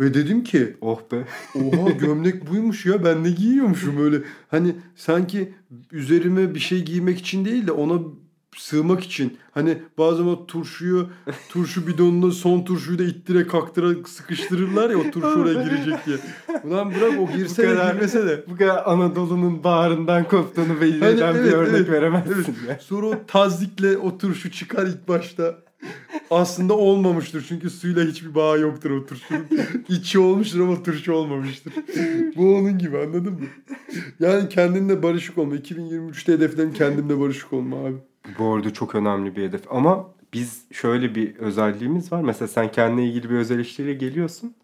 Ve 0.00 0.14
dedim 0.14 0.44
ki 0.44 0.76
oh 0.80 1.00
be. 1.12 1.24
oha 1.54 1.90
gömlek 2.00 2.50
buymuş 2.50 2.86
ya 2.86 3.04
ben 3.04 3.24
ne 3.24 3.30
giyiyormuşum 3.30 4.04
öyle. 4.04 4.22
Hani 4.48 4.74
sanki 4.94 5.54
üzerime 5.92 6.54
bir 6.54 6.60
şey 6.60 6.84
giymek 6.84 7.18
için 7.18 7.44
değil 7.44 7.66
de 7.66 7.72
ona 7.72 8.00
sığmak 8.56 9.04
için. 9.04 9.38
Hani 9.50 9.78
bazen 9.98 10.24
o 10.24 10.46
turşuyu 10.46 11.08
turşu 11.48 11.86
bidonunu 11.86 12.32
son 12.32 12.64
turşuyu 12.64 12.98
da 12.98 13.02
ittire 13.02 13.46
kaktıra 13.46 13.94
sıkıştırırlar 14.06 14.90
ya 14.90 14.98
o 14.98 15.10
turşu 15.10 15.40
oraya 15.40 15.62
girecek 15.62 16.06
diye. 16.06 16.16
Ulan 16.64 16.94
bırak 16.94 17.20
o 17.20 17.36
girse 17.36 17.62
de 17.62 17.66
girmese 17.66 18.26
de. 18.26 18.44
Bu 18.48 18.56
kadar 18.56 18.82
Anadolu'nun 18.86 19.64
bağrından 19.64 20.28
koptuğunu 20.28 20.80
belli 20.80 21.04
hani, 21.04 21.20
evet, 21.20 21.44
bir 21.44 21.52
örnek 21.52 21.74
evet, 21.74 21.90
veremezsin. 21.90 22.34
Evet. 22.34 22.68
Ya. 22.68 22.78
Sonra 22.80 23.06
o 23.06 23.14
tazikle 23.26 23.98
o 23.98 24.18
turşu 24.18 24.50
çıkar 24.50 24.86
ilk 24.86 25.08
başta. 25.08 25.58
Aslında 26.30 26.74
olmamıştır 26.74 27.44
çünkü 27.48 27.70
suyla 27.70 28.04
hiçbir 28.04 28.34
bağ 28.34 28.56
yoktur 28.56 28.90
o 28.90 29.06
turşunun. 29.06 29.46
İçi 29.88 30.18
olmuştur 30.18 30.60
ama 30.60 30.82
turşu 30.82 31.12
olmamıştır. 31.12 31.72
Bu 32.36 32.56
onun 32.56 32.78
gibi 32.78 32.98
anladın 32.98 33.32
mı? 33.32 33.40
Yani 34.20 34.48
kendinle 34.48 35.02
barışık 35.02 35.38
olma. 35.38 35.56
2023'te 35.56 36.32
hedeflerim 36.32 36.72
kendimle 36.72 37.20
barışık 37.20 37.52
olma 37.52 37.76
abi. 37.76 37.96
Bu 38.38 38.54
arada 38.54 38.72
çok 38.72 38.94
önemli 38.94 39.36
bir 39.36 39.42
hedef. 39.42 39.72
Ama 39.72 40.08
biz 40.32 40.64
şöyle 40.72 41.14
bir 41.14 41.36
özelliğimiz 41.36 42.12
var. 42.12 42.22
Mesela 42.22 42.48
sen 42.48 42.72
kendine 42.72 43.06
ilgili 43.06 43.30
bir 43.30 43.34
öz 43.34 43.50
eleştiriyle 43.50 43.94
geliyorsun. 43.94 44.54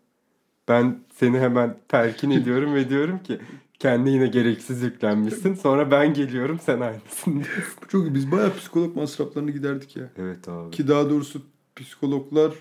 Ben 0.68 0.98
seni 1.14 1.38
hemen 1.38 1.76
telkin 1.88 2.30
ediyorum 2.30 2.74
ve 2.74 2.88
diyorum 2.88 3.18
ki 3.18 3.38
kendi 3.78 4.10
yine 4.10 4.26
gereksiz 4.26 4.82
yüklenmişsin. 4.82 5.54
Sonra 5.54 5.90
ben 5.90 6.14
geliyorum 6.14 6.60
sen 6.66 6.80
aynısın 6.80 7.44
Çok 7.88 8.06
iyi. 8.06 8.14
Biz 8.14 8.32
bayağı 8.32 8.54
psikolog 8.54 8.96
masraflarını 8.96 9.50
giderdik 9.50 9.96
ya. 9.96 10.10
Evet 10.18 10.48
abi. 10.48 10.70
Ki 10.70 10.88
daha 10.88 11.10
doğrusu 11.10 11.42
psikologlar 11.76 12.52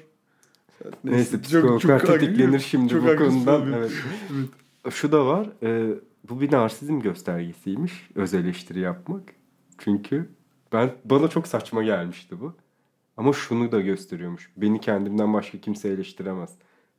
Neyse, 1.04 1.42
psikologlar 1.42 2.06
tetiklenir 2.06 2.60
şimdi 2.60 2.94
çok 2.94 3.04
bu 3.04 3.16
konudan. 3.18 3.74
Evet. 3.74 3.92
Evet. 4.34 4.94
Şu 4.94 5.12
da 5.12 5.26
var. 5.26 5.50
e, 5.64 6.00
bu 6.30 6.42
bir 6.42 6.52
narsizm 6.52 7.00
göstergesiymiş. 7.00 8.10
Öz 8.16 8.34
eleştiri 8.34 8.80
yapmak. 8.80 9.24
Çünkü 9.78 10.30
ben 10.74 10.92
bana 11.06 11.28
çok 11.28 11.48
saçma 11.48 11.84
gelmişti 11.84 12.40
bu. 12.42 12.54
Ama 13.18 13.34
şunu 13.34 13.72
da 13.72 13.82
gösteriyormuş. 13.82 14.52
Beni 14.58 14.80
kendimden 14.82 15.34
başka 15.34 15.58
kimse 15.58 15.90
eleştiremez. 15.90 16.50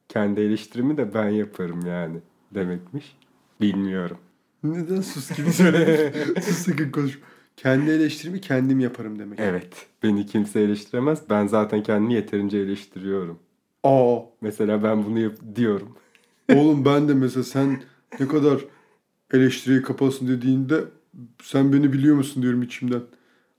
Kendi 0.08 0.40
eleştirimi 0.40 0.96
de 0.96 1.14
ben 1.14 1.28
yaparım 1.28 1.86
yani 1.86 2.18
demekmiş. 2.54 3.16
Bilmiyorum. 3.60 4.18
Neden 4.64 5.00
sus 5.00 5.36
gibi 5.36 5.52
söyledin? 5.52 6.34
sus 6.40 6.56
sakın 6.58 6.90
konuş. 6.90 7.18
Kendi 7.56 7.90
eleştirimi 7.90 8.40
kendim 8.40 8.80
yaparım 8.80 9.18
demek. 9.18 9.40
Evet. 9.40 9.86
Beni 10.02 10.26
kimse 10.26 10.60
eleştiremez. 10.60 11.18
Ben 11.30 11.46
zaten 11.46 11.82
kendimi 11.82 12.14
yeterince 12.14 12.58
eleştiriyorum. 12.58 13.38
Aa, 13.84 14.18
Mesela 14.40 14.82
ben 14.82 15.04
bunu 15.04 15.18
yap- 15.18 15.38
diyorum. 15.56 15.96
oğlum 16.54 16.84
ben 16.84 17.08
de 17.08 17.14
mesela 17.14 17.44
sen 17.44 17.82
ne 18.20 18.28
kadar 18.28 18.64
eleştiriye 19.32 19.82
kapalısın 19.82 20.28
dediğinde 20.28 20.84
sen 21.42 21.72
beni 21.72 21.92
biliyor 21.92 22.16
musun 22.16 22.42
diyorum 22.42 22.62
içimden. 22.62 23.02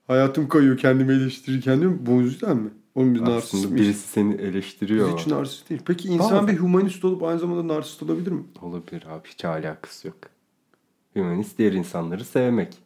Hayatım 0.06 0.48
kayıyor 0.48 0.76
kendimi 0.78 1.12
eleştirirken 1.12 1.80
diyorum. 1.80 1.98
Bu 2.06 2.12
yüzden 2.12 2.56
mi? 2.56 2.70
Oğlum 2.94 3.14
biz 3.14 3.20
narsist 3.22 3.54
miyiz? 3.54 3.74
birisi 3.74 4.08
seni 4.08 4.34
eleştiriyor. 4.34 5.18
Hiç 5.18 5.26
narsist 5.26 5.70
değil. 5.70 5.80
Peki 5.86 6.08
insan 6.08 6.30
Bazen. 6.32 6.48
bir 6.48 6.56
humanist 6.60 7.04
olup 7.04 7.22
aynı 7.22 7.38
zamanda 7.38 7.74
narsist 7.74 8.02
olabilir 8.02 8.32
mi? 8.32 8.42
Olabilir 8.62 9.04
abi 9.10 9.28
hiç 9.28 9.44
alakası 9.44 10.06
yok. 10.08 10.16
Hümanist 11.16 11.58
diğer 11.58 11.72
insanları 11.72 12.24
sevmek. 12.24 12.78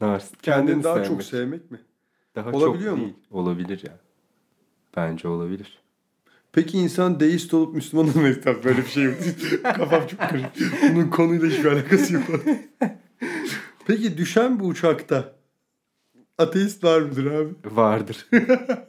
Narsist 0.00 0.42
Kendini 0.42 0.66
kendini 0.66 0.84
daha 0.84 0.94
sevmek. 0.94 1.08
çok 1.10 1.22
sevmek 1.22 1.70
mi? 1.70 1.78
Daha 2.36 2.50
Olabiliyor 2.50 2.90
çok 2.90 2.98
mu? 2.98 3.04
değil. 3.04 3.14
Olabilir 3.30 3.82
ya. 3.86 3.98
Bence 4.96 5.28
olabilir. 5.28 5.78
Peki 6.52 6.78
insan 6.78 7.20
deist 7.20 7.54
olup 7.54 7.74
Müslüman 7.74 8.08
olmayı 8.08 8.34
ister. 8.34 8.64
Böyle 8.64 8.78
bir 8.78 8.86
şey 8.88 9.04
yok. 9.04 9.14
Kafam 9.62 10.06
çok 10.06 10.20
karışık. 10.20 10.50
Bunun 10.94 11.08
konuyla 11.10 11.46
hiçbir 11.48 11.64
alakası 11.64 12.14
yok. 12.14 12.24
Peki 13.86 14.16
düşen 14.18 14.60
bir 14.60 14.64
uçakta 14.64 15.32
ateist 16.38 16.84
var 16.84 17.00
mıdır 17.00 17.26
abi? 17.26 17.54
Vardır. 17.64 18.26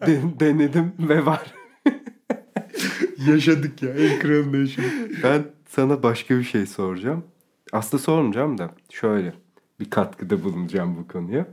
Den- 0.07 0.39
denedim 0.39 0.93
ve 0.99 1.25
var. 1.25 1.53
Yaşadık 3.27 3.83
ya. 3.83 3.89
En 3.89 4.19
kralında 4.19 4.57
yaşadık. 4.57 5.23
Ben 5.23 5.43
sana 5.69 6.03
başka 6.03 6.37
bir 6.37 6.43
şey 6.43 6.65
soracağım. 6.65 7.23
Aslında 7.71 8.03
sormayacağım 8.03 8.57
da 8.57 8.71
şöyle 8.89 9.33
bir 9.79 9.89
katkıda 9.89 10.43
bulunacağım 10.43 10.97
bu 10.97 11.07
konuya. 11.07 11.47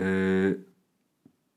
Ee, 0.00 0.54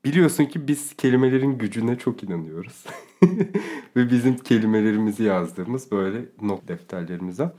biliyorsun 0.06 0.46
ki 0.46 0.68
biz 0.68 0.94
kelimelerin 0.96 1.58
gücüne 1.58 1.98
çok 1.98 2.24
inanıyoruz. 2.24 2.86
Ve 3.96 4.12
bizim 4.12 4.38
kelimelerimizi 4.38 5.24
yazdığımız 5.24 5.92
böyle 5.92 6.26
not 6.42 6.68
defterlerimize. 6.68 7.52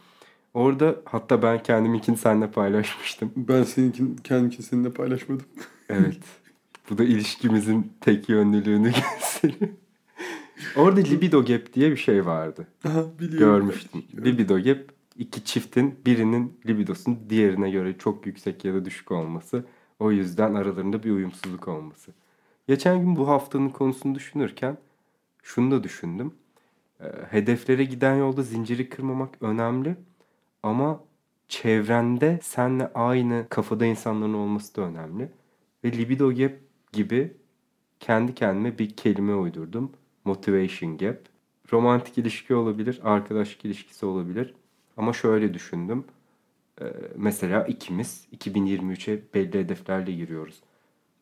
Orada 0.54 0.96
hatta 1.04 1.42
ben 1.42 1.62
kendiminkini 1.62 2.16
seninle 2.16 2.50
paylaşmıştım. 2.50 3.32
Ben 3.36 3.62
seninkin, 3.62 4.16
kendimki 4.24 4.62
seninle 4.62 4.90
paylaşmadım. 4.90 5.46
Evet. 5.88 6.18
Bu 6.90 6.98
da 6.98 7.04
ilişkimizin 7.04 7.92
tek 8.00 8.28
yönlülüğünü 8.28 8.92
gösteriyor. 9.18 9.70
Orada 10.76 11.00
libido 11.00 11.44
gap 11.44 11.72
diye 11.74 11.90
bir 11.90 11.96
şey 11.96 12.26
vardı. 12.26 12.66
Aha 12.84 13.04
biliyorum. 13.18 13.38
Görmüştüm. 13.38 14.02
Libido 14.24 14.62
gap 14.62 14.78
iki 15.18 15.44
çiftin 15.44 15.94
birinin 16.06 16.60
libidosunun 16.66 17.18
diğerine 17.30 17.70
göre 17.70 17.98
çok 17.98 18.26
yüksek 18.26 18.64
ya 18.64 18.74
da 18.74 18.84
düşük 18.84 19.12
olması. 19.12 19.64
O 19.98 20.12
yüzden 20.12 20.54
aralarında 20.54 21.02
bir 21.02 21.10
uyumsuzluk 21.10 21.68
olması. 21.68 22.12
Geçen 22.68 23.00
gün 23.00 23.16
bu 23.16 23.28
haftanın 23.28 23.68
konusunu 23.68 24.14
düşünürken 24.14 24.78
şunu 25.42 25.70
da 25.70 25.84
düşündüm. 25.84 26.32
Ee, 27.00 27.04
hedeflere 27.30 27.84
giden 27.84 28.16
yolda 28.16 28.42
zinciri 28.42 28.88
kırmamak 28.88 29.42
önemli 29.42 29.96
ama 30.62 31.00
çevrende 31.48 32.38
seninle 32.42 32.92
aynı 32.94 33.46
kafada 33.48 33.86
insanların 33.86 34.34
olması 34.34 34.76
da 34.76 34.82
önemli. 34.82 35.32
Ve 35.84 35.92
libido 35.92 36.34
gap 36.34 36.52
gibi 36.92 37.36
kendi 38.00 38.34
kendime 38.34 38.78
bir 38.78 38.96
kelime 38.96 39.34
uydurdum. 39.34 39.92
Motivation 40.24 40.98
gap. 40.98 41.18
Romantik 41.72 42.18
ilişki 42.18 42.54
olabilir, 42.54 43.00
arkadaşlık 43.04 43.64
ilişkisi 43.64 44.06
olabilir. 44.06 44.54
Ama 44.96 45.12
şöyle 45.12 45.54
düşündüm. 45.54 46.04
Ee, 46.80 46.84
mesela 47.16 47.64
ikimiz 47.64 48.26
2023'e 48.36 49.22
belli 49.34 49.58
hedeflerle 49.58 50.12
giriyoruz. 50.12 50.62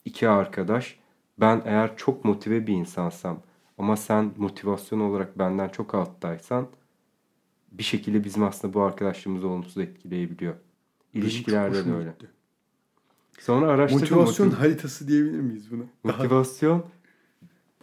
İki 0.04 0.28
arkadaş, 0.28 0.98
ben 1.40 1.62
eğer 1.64 1.96
çok 1.96 2.24
motive 2.24 2.66
bir 2.66 2.74
insansam 2.74 3.42
ama 3.78 3.96
sen 3.96 4.32
motivasyon 4.36 5.00
olarak 5.00 5.38
benden 5.38 5.68
çok 5.68 5.94
alttaysan 5.94 6.68
bir 7.72 7.82
şekilde 7.82 8.24
bizim 8.24 8.42
aslında 8.42 8.74
bu 8.74 8.82
arkadaşlığımızı 8.82 9.48
olumsuz 9.48 9.78
etkileyebiliyor. 9.78 10.54
İlişkilerde 11.14 11.86
de 11.86 11.92
öyle. 11.92 12.10
gitti. 12.10 12.30
Sonra 13.40 13.68
araştırdım. 13.70 14.00
Motivasyon 14.18 14.48
motiv- 14.48 14.54
haritası 14.54 15.08
diyebilir 15.08 15.40
miyiz 15.40 15.70
buna? 15.70 15.82
Motivasyon 16.04 16.84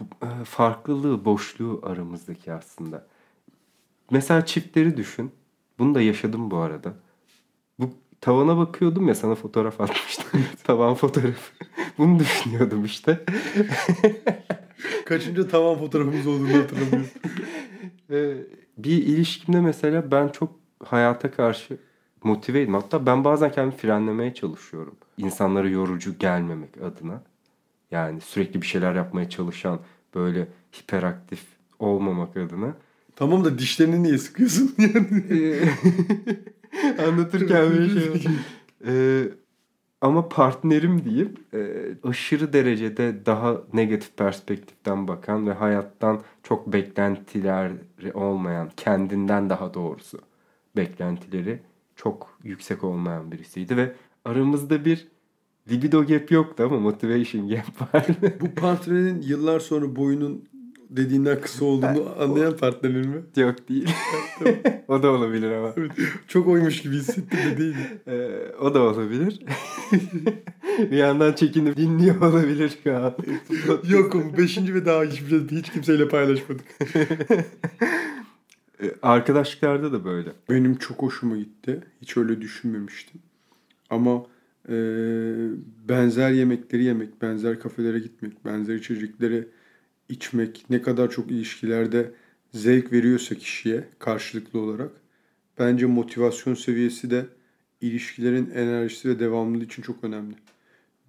e, 0.01 0.43
farklılığı, 0.43 1.25
boşluğu 1.25 1.79
aramızdaki 1.83 2.53
aslında. 2.53 3.07
Mesela 4.11 4.45
çiftleri 4.45 4.97
düşün. 4.97 5.31
Bunu 5.79 5.95
da 5.95 6.01
yaşadım 6.01 6.51
bu 6.51 6.57
arada. 6.57 6.93
Bu 7.79 7.89
tavana 8.21 8.57
bakıyordum 8.57 9.07
ya 9.07 9.15
sana 9.15 9.35
fotoğraf 9.35 9.81
atmıştım. 9.81 10.41
Tavan 10.63 10.95
fotoğrafı. 10.95 11.53
Bunu 11.97 12.19
düşünüyordum 12.19 12.85
işte. 12.85 13.25
Kaçıncı 15.05 15.49
tavan 15.49 15.77
fotoğrafımız 15.77 16.27
olduğunu 16.27 16.57
hatırlamıyorum. 16.57 17.07
Ee, 18.11 18.33
bir 18.77 18.91
ilişkimde 19.03 19.61
mesela 19.61 20.11
ben 20.11 20.29
çok 20.29 20.55
hayata 20.83 21.31
karşı 21.31 21.77
motiveydim. 22.23 22.73
Hatta 22.73 23.05
ben 23.05 23.23
bazen 23.23 23.51
kendimi 23.51 23.75
frenlemeye 23.77 24.33
çalışıyorum. 24.33 24.95
İnsanlara 25.17 25.69
yorucu 25.69 26.17
gelmemek 26.19 26.77
adına. 26.77 27.21
Yani 27.91 28.21
sürekli 28.21 28.61
bir 28.61 28.67
şeyler 28.67 28.95
yapmaya 28.95 29.29
çalışan, 29.29 29.79
böyle 30.15 30.47
hiperaktif 30.81 31.39
olmamak 31.79 32.37
adına. 32.37 32.73
tamam 33.15 33.45
da 33.45 33.57
dişlerini 33.59 34.03
niye 34.03 34.17
sıkıyorsun 34.17 34.75
yani? 34.79 35.23
Ee, 35.29 35.69
Anlatırken 37.07 37.71
bir 37.71 37.89
şey. 38.01 38.27
Ee, 38.87 39.23
ama 40.07 40.29
partnerim 40.29 41.05
diyeyim 41.05 41.33
e, 41.53 41.59
aşırı 42.03 42.53
derecede 42.53 43.25
daha 43.25 43.57
negatif 43.73 44.17
perspektiften 44.17 45.07
bakan 45.07 45.47
ve 45.47 45.53
hayattan 45.53 46.21
çok 46.43 46.73
beklentileri 46.73 48.13
olmayan, 48.13 48.69
kendinden 48.77 49.49
daha 49.49 49.73
doğrusu 49.73 50.19
beklentileri 50.75 51.59
çok 51.95 52.37
yüksek 52.43 52.83
olmayan 52.83 53.31
birisiydi 53.31 53.77
ve 53.77 53.93
aramızda 54.25 54.85
bir 54.85 55.07
libido 55.71 56.05
gap 56.05 56.31
yoktu 56.31 56.63
ama 56.63 56.79
motivation 56.79 57.49
gap 57.49 57.93
vardı. 57.93 58.33
Bu 58.41 58.55
partnerin 58.55 59.21
yıllar 59.21 59.59
sonra 59.59 59.95
boyunun 59.95 60.47
dediğinden 60.89 61.41
kısa 61.41 61.65
olduğunu 61.65 62.13
anlayan 62.19 62.57
partnerin 62.57 63.09
mi? 63.09 63.21
Yok 63.35 63.69
değil. 63.69 63.89
o 64.87 65.03
da 65.03 65.11
olabilir 65.11 65.51
ama. 65.51 65.73
Çok 66.27 66.47
oymuş 66.47 66.81
gibi 66.81 66.95
hissettim 66.95 67.39
de 67.51 67.57
değil. 67.57 67.75
Ee, 68.07 68.51
o 68.61 68.73
da 68.73 68.81
olabilir. 68.81 69.39
bir 70.91 70.97
yandan 70.97 71.33
çekinip 71.33 71.77
dinliyor 71.77 72.21
olabilir 72.21 72.77
şu 72.83 72.97
an. 72.97 73.15
Yokum. 73.89 74.37
Beşinci 74.37 74.73
ve 74.73 74.85
daha 74.85 75.03
hiçbir 75.03 75.29
şey 75.29 75.59
hiç 75.59 75.69
kimseyle 75.69 76.07
paylaşmadık. 76.07 76.65
Ee, 78.83 78.91
Arkadaşlıklarda 79.01 79.91
da 79.91 80.05
böyle. 80.05 80.29
Benim 80.49 80.75
çok 80.75 81.01
hoşuma 81.01 81.37
gitti. 81.37 81.83
Hiç 82.01 82.17
öyle 82.17 82.41
düşünmemiştim. 82.41 83.21
Ama 83.89 84.25
e, 84.69 84.75
benzer 85.89 86.31
yemekleri 86.31 86.83
yemek, 86.83 87.21
benzer 87.21 87.59
kafelere 87.59 87.99
gitmek, 87.99 88.45
benzer 88.45 88.75
içecekleri 88.75 89.47
içmek 90.09 90.65
ne 90.69 90.81
kadar 90.81 91.11
çok 91.11 91.31
ilişkilerde 91.31 92.11
zevk 92.53 92.91
veriyorsa 92.91 93.35
kişiye 93.35 93.83
karşılıklı 93.99 94.59
olarak 94.59 94.91
bence 95.59 95.85
motivasyon 95.85 96.53
seviyesi 96.53 97.09
de 97.11 97.25
ilişkilerin 97.81 98.49
enerjisi 98.51 99.09
ve 99.09 99.19
devamlılığı 99.19 99.63
için 99.63 99.81
çok 99.83 100.03
önemli. 100.03 100.35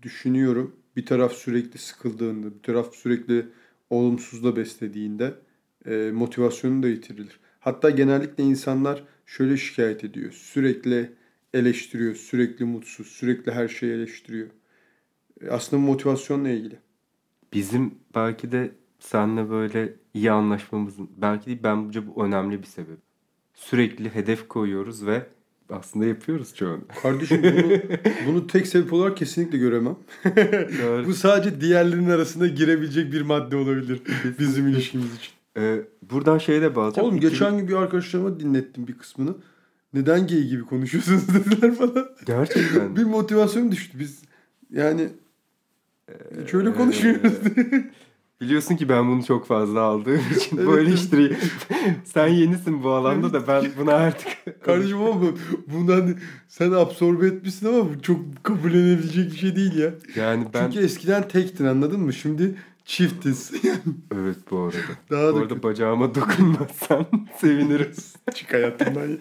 Düşünüyorum 0.03 0.77
bir 0.97 1.07
taraf 1.07 1.33
sürekli 1.33 1.79
sıkıldığında, 1.79 2.55
bir 2.55 2.63
taraf 2.63 2.95
sürekli 2.95 3.47
olumsuzla 3.91 4.57
beslediğinde 4.57 5.35
e, 5.87 6.11
motivasyonu 6.15 6.83
da 6.83 6.89
yitirilir. 6.89 7.41
Hatta 7.61 7.91
genellikle 7.91 8.45
insanlar 8.45 9.05
şöyle 9.27 9.57
şikayet 9.57 10.05
ediyor. 10.05 10.33
Sürekli 10.33 11.13
eleştiriyor, 11.55 12.15
sürekli 12.15 12.65
mutsuz, 12.65 13.07
sürekli 13.07 13.53
her 13.53 13.69
şeyi 13.69 13.93
eleştiriyor. 13.93 14.49
E, 15.41 15.49
Aslında 15.51 15.83
motivasyonla 15.83 16.49
ilgili. 16.49 16.79
Bizim 17.53 17.95
belki 18.15 18.53
de 18.53 18.71
seninle 18.99 19.51
böyle 19.51 19.95
iyi 20.15 20.31
anlaşmamızın 20.31 21.11
belki 21.17 21.47
değil 21.47 21.59
bence 21.63 22.07
bu 22.07 22.25
önemli 22.25 22.59
bir 22.63 22.67
sebep. 22.67 22.99
Sürekli 23.55 24.15
hedef 24.15 24.49
koyuyoruz 24.49 25.07
ve 25.07 25.27
aslında 25.71 26.07
yapıyoruz 26.07 26.55
çoğunu. 26.55 26.81
Kardeşim 27.03 27.43
bunu, 27.43 27.79
bunu 28.27 28.47
tek 28.47 28.67
sebep 28.67 28.93
olarak 28.93 29.17
kesinlikle 29.17 29.59
göremem. 29.59 29.97
Bu 31.07 31.15
sadece 31.15 31.61
diğerlerinin 31.61 32.11
arasında 32.11 32.47
girebilecek 32.47 33.13
bir 33.13 33.23
madde 33.23 33.57
olabilir 33.57 34.03
bizim 34.39 34.69
ilişkimiz 34.69 35.15
için. 35.17 35.33
Ee, 35.57 35.81
buradan 36.11 36.39
şeye 36.39 36.63
de 36.63 36.77
bağlayacağım. 36.77 37.09
Oğlum 37.09 37.17
İki- 37.19 37.29
geçen 37.31 37.59
gün 37.59 37.69
bir 37.69 37.75
arkadaşlarıma 37.75 38.41
dinlettim 38.41 38.87
bir 38.87 38.99
kısmını. 38.99 39.35
Neden 39.95 40.27
gay 40.27 40.43
gibi 40.43 40.63
konuşuyorsunuz 40.65 41.29
dediler 41.35 41.75
bana. 41.81 42.05
Gerçekten. 42.27 42.97
bir 42.97 43.05
motivasyon 43.05 43.73
düştü. 43.73 43.99
Biz 43.99 44.23
yani 44.71 45.09
hiç 46.43 46.55
öyle 46.55 46.71
Ee, 46.71 46.75
konuşmuyoruz. 46.75 47.33
Biliyorsun 48.41 48.77
ki 48.77 48.89
ben 48.89 49.09
bunu 49.09 49.25
çok 49.25 49.47
fazla 49.47 49.81
aldığım 49.81 50.21
için 50.37 50.67
bu 50.67 50.73
Evet. 50.79 50.89
eleştiriyi 50.89 51.37
sen 52.05 52.29
yenisin 52.29 52.83
bu 52.83 52.91
alanda 52.91 53.33
da 53.33 53.47
ben 53.47 53.65
buna 53.79 53.93
artık 53.95 54.29
Kardeşim 54.65 54.97
ama 55.03 55.23
bu- 55.23 55.35
bundan 55.67 56.15
sen 56.49 56.73
absorbe 56.73 57.27
etmişsin 57.27 57.67
ama 57.69 57.79
bu 57.95 58.03
çok 58.03 58.21
kabullenebilecek 58.43 59.33
bir 59.33 59.37
şey 59.37 59.57
değil 59.57 59.77
ya. 59.77 59.95
yani 60.17 60.47
ben 60.55 60.71
Çünkü 60.71 60.85
eskiden 60.85 61.29
tektin 61.29 61.65
anladın 61.65 62.01
mı? 62.01 62.13
Şimdi 62.13 62.55
çiftiz. 62.85 63.53
evet 64.15 64.37
bu 64.51 64.59
arada. 64.59 64.77
Daha 65.11 65.33
bu 65.33 65.37
da 65.37 65.41
arada 65.41 65.63
bacağıma 65.63 66.15
dokunmazsan 66.15 67.07
sevinirim. 67.37 67.93
çık 68.35 68.53
hayatımdan 68.55 69.09
ya. 69.09 69.17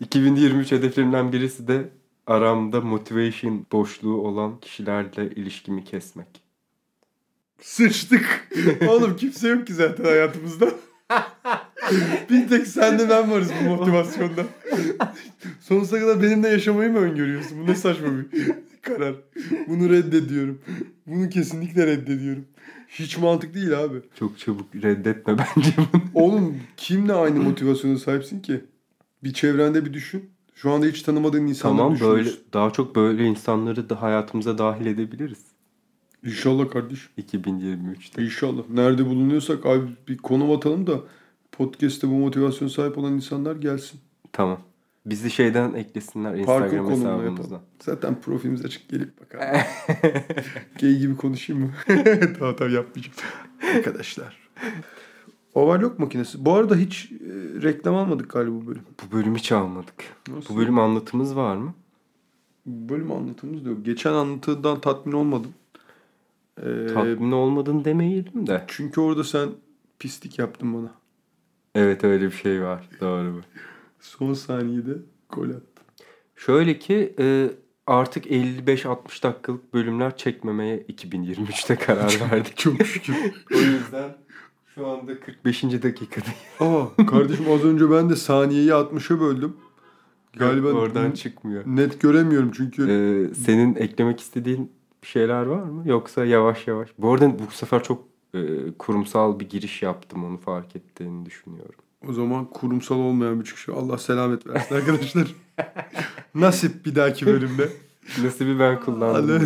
2023 0.00 0.72
hedeflerimden 0.72 1.32
birisi 1.32 1.68
de 1.68 1.88
aramda 2.26 2.80
motivation 2.80 3.66
boşluğu 3.72 4.16
olan 4.26 4.60
kişilerle 4.60 5.30
ilişkimi 5.36 5.84
kesmek. 5.84 6.43
Sıçtık. 7.60 8.48
Oğlum 8.88 9.16
kimse 9.16 9.48
yok 9.48 9.66
ki 9.66 9.74
zaten 9.74 10.04
hayatımızda. 10.04 10.70
bir 12.30 12.48
tek 12.48 12.66
sen 12.66 12.98
de 12.98 13.08
ben 13.08 13.30
varız 13.30 13.50
bu 13.60 13.68
motivasyonda. 13.76 14.44
Sonsuza 15.60 16.00
kadar 16.00 16.22
benimle 16.22 16.48
yaşamayı 16.48 16.90
mı 16.90 16.98
öngörüyorsun? 16.98 17.60
Bu 17.62 17.70
ne 17.70 17.74
saçma 17.74 18.06
bir 18.08 18.52
karar. 18.82 19.14
Bunu 19.68 19.90
reddediyorum. 19.90 20.60
Bunu 21.06 21.28
kesinlikle 21.28 21.86
reddediyorum. 21.86 22.44
Hiç 22.88 23.18
mantık 23.18 23.54
değil 23.54 23.80
abi. 23.80 24.02
Çok 24.18 24.38
çabuk 24.38 24.74
reddetme 24.74 25.36
bence 25.56 25.70
bunu. 25.76 26.02
Oğlum 26.14 26.56
kimle 26.76 27.12
aynı 27.12 27.40
motivasyona 27.40 27.98
sahipsin 27.98 28.40
ki? 28.40 28.64
Bir 29.24 29.32
çevrende 29.32 29.84
bir 29.84 29.92
düşün. 29.92 30.30
Şu 30.54 30.70
anda 30.70 30.86
hiç 30.86 31.02
tanımadığın 31.02 31.46
insanları 31.46 31.98
Tamam 31.98 32.16
böyle 32.16 32.30
daha 32.52 32.70
çok 32.70 32.96
böyle 32.96 33.24
insanları 33.24 33.90
da 33.90 34.02
hayatımıza 34.02 34.58
dahil 34.58 34.86
edebiliriz. 34.86 35.53
İnşallah 36.24 36.70
kardeşim. 36.70 37.10
2023'te. 37.18 38.22
İnşallah. 38.22 38.62
Nerede 38.70 39.06
bulunuyorsak 39.06 39.66
abi 39.66 39.86
bir 40.08 40.16
konum 40.16 40.50
atalım 40.50 40.86
da 40.86 41.00
podcast'te 41.52 42.08
bu 42.08 42.12
motivasyon 42.12 42.68
sahip 42.68 42.98
olan 42.98 43.12
insanlar 43.12 43.56
gelsin. 43.56 44.00
Tamam. 44.32 44.58
Bizi 45.06 45.30
şeyden 45.30 45.74
eklesinler 45.74 46.34
Instagram 46.34 46.90
hesabımızdan. 46.90 47.60
Zaten 47.82 48.20
profilimiz 48.20 48.64
açık 48.64 48.88
gelip 48.88 49.20
bakalım. 49.20 49.44
Gay 50.80 50.98
gibi 50.98 51.16
konuşayım 51.16 51.62
mı? 51.62 51.70
tamam 52.38 52.56
tamam 52.56 52.74
yapmayacağım. 52.74 53.16
Arkadaşlar. 53.76 54.38
Overlock 55.54 55.98
makinesi. 55.98 56.44
Bu 56.44 56.52
arada 56.52 56.76
hiç 56.76 57.12
e, 57.12 57.62
reklam 57.62 57.94
almadık 57.94 58.30
galiba 58.30 58.54
bu 58.54 58.66
bölüm. 58.66 58.82
Bu 59.02 59.16
bölümü 59.16 59.38
hiç 59.38 59.52
almadık. 59.52 59.94
Nasıl? 60.28 60.54
Bu 60.54 60.58
bölüm 60.58 60.78
anlatımız 60.78 61.36
var 61.36 61.56
mı? 61.56 61.74
Bu 62.66 62.88
bölüm 62.88 63.12
anlatımız 63.12 63.64
da 63.64 63.68
yok. 63.68 63.84
Geçen 63.84 64.12
anlatıdan 64.12 64.80
tatmin 64.80 65.12
olmadım. 65.12 65.52
Ee, 66.62 66.86
Tatmin 66.94 67.32
olmadın 67.32 67.84
demeyelim 67.84 68.46
de. 68.46 68.64
çünkü 68.68 69.00
orada 69.00 69.24
sen 69.24 69.48
pislik 69.98 70.38
yaptın 70.38 70.74
bana. 70.74 70.94
Evet 71.74 72.04
öyle 72.04 72.26
bir 72.26 72.30
şey 72.36 72.62
var. 72.62 72.88
Doğru 73.00 73.34
bu. 73.34 73.40
Son 74.00 74.34
saniyede 74.34 74.92
gol 75.30 75.48
attın. 75.48 75.84
Şöyle 76.36 76.78
ki 76.78 77.14
e, 77.18 77.50
artık 77.86 78.26
55-60 78.26 79.22
dakikalık 79.22 79.74
bölümler 79.74 80.16
çekmemeye 80.16 80.82
2023'te 80.82 81.76
karar 81.76 82.20
verdik. 82.30 82.56
Çok 82.56 82.86
şükür. 82.86 83.14
o 83.54 83.58
yüzden 83.58 84.16
şu 84.74 84.86
anda 84.86 85.20
45. 85.20 85.62
dakikadayız. 85.62 86.38
Aa 86.60 87.06
kardeşim 87.06 87.52
az 87.52 87.64
önce 87.64 87.90
ben 87.90 88.10
de 88.10 88.16
saniyeyi 88.16 88.68
60'a 88.70 89.20
böldüm. 89.20 89.56
Galiba 90.36 90.68
oradan 90.68 91.10
çıkmıyor. 91.10 91.62
net 91.66 92.00
göremiyorum 92.00 92.50
çünkü. 92.54 92.82
E, 92.82 93.34
senin 93.34 93.74
eklemek 93.74 94.20
istediğin 94.20 94.72
bir 95.04 95.08
şeyler 95.08 95.46
var 95.46 95.62
mı? 95.62 95.82
Yoksa 95.86 96.24
yavaş 96.24 96.66
yavaş. 96.66 96.88
Bu 96.98 97.12
arada 97.12 97.38
bu 97.38 97.50
sefer 97.50 97.82
çok 97.82 98.04
e, 98.34 98.40
kurumsal 98.78 99.40
bir 99.40 99.48
giriş 99.48 99.82
yaptım. 99.82 100.24
Onu 100.24 100.38
fark 100.38 100.76
ettiğini 100.76 101.26
düşünüyorum. 101.26 101.80
O 102.08 102.12
zaman 102.12 102.44
kurumsal 102.44 102.96
olmayan 102.96 103.40
bir 103.40 103.44
çıkış. 103.44 103.68
Allah 103.68 103.98
selamet 103.98 104.46
versin 104.46 104.74
arkadaşlar. 104.74 105.34
Nasip 106.34 106.86
bir 106.86 106.94
dahaki 106.94 107.26
bölümde. 107.26 107.68
Nasibi 108.22 108.58
ben 108.58 108.80
kullandım. 108.80 109.42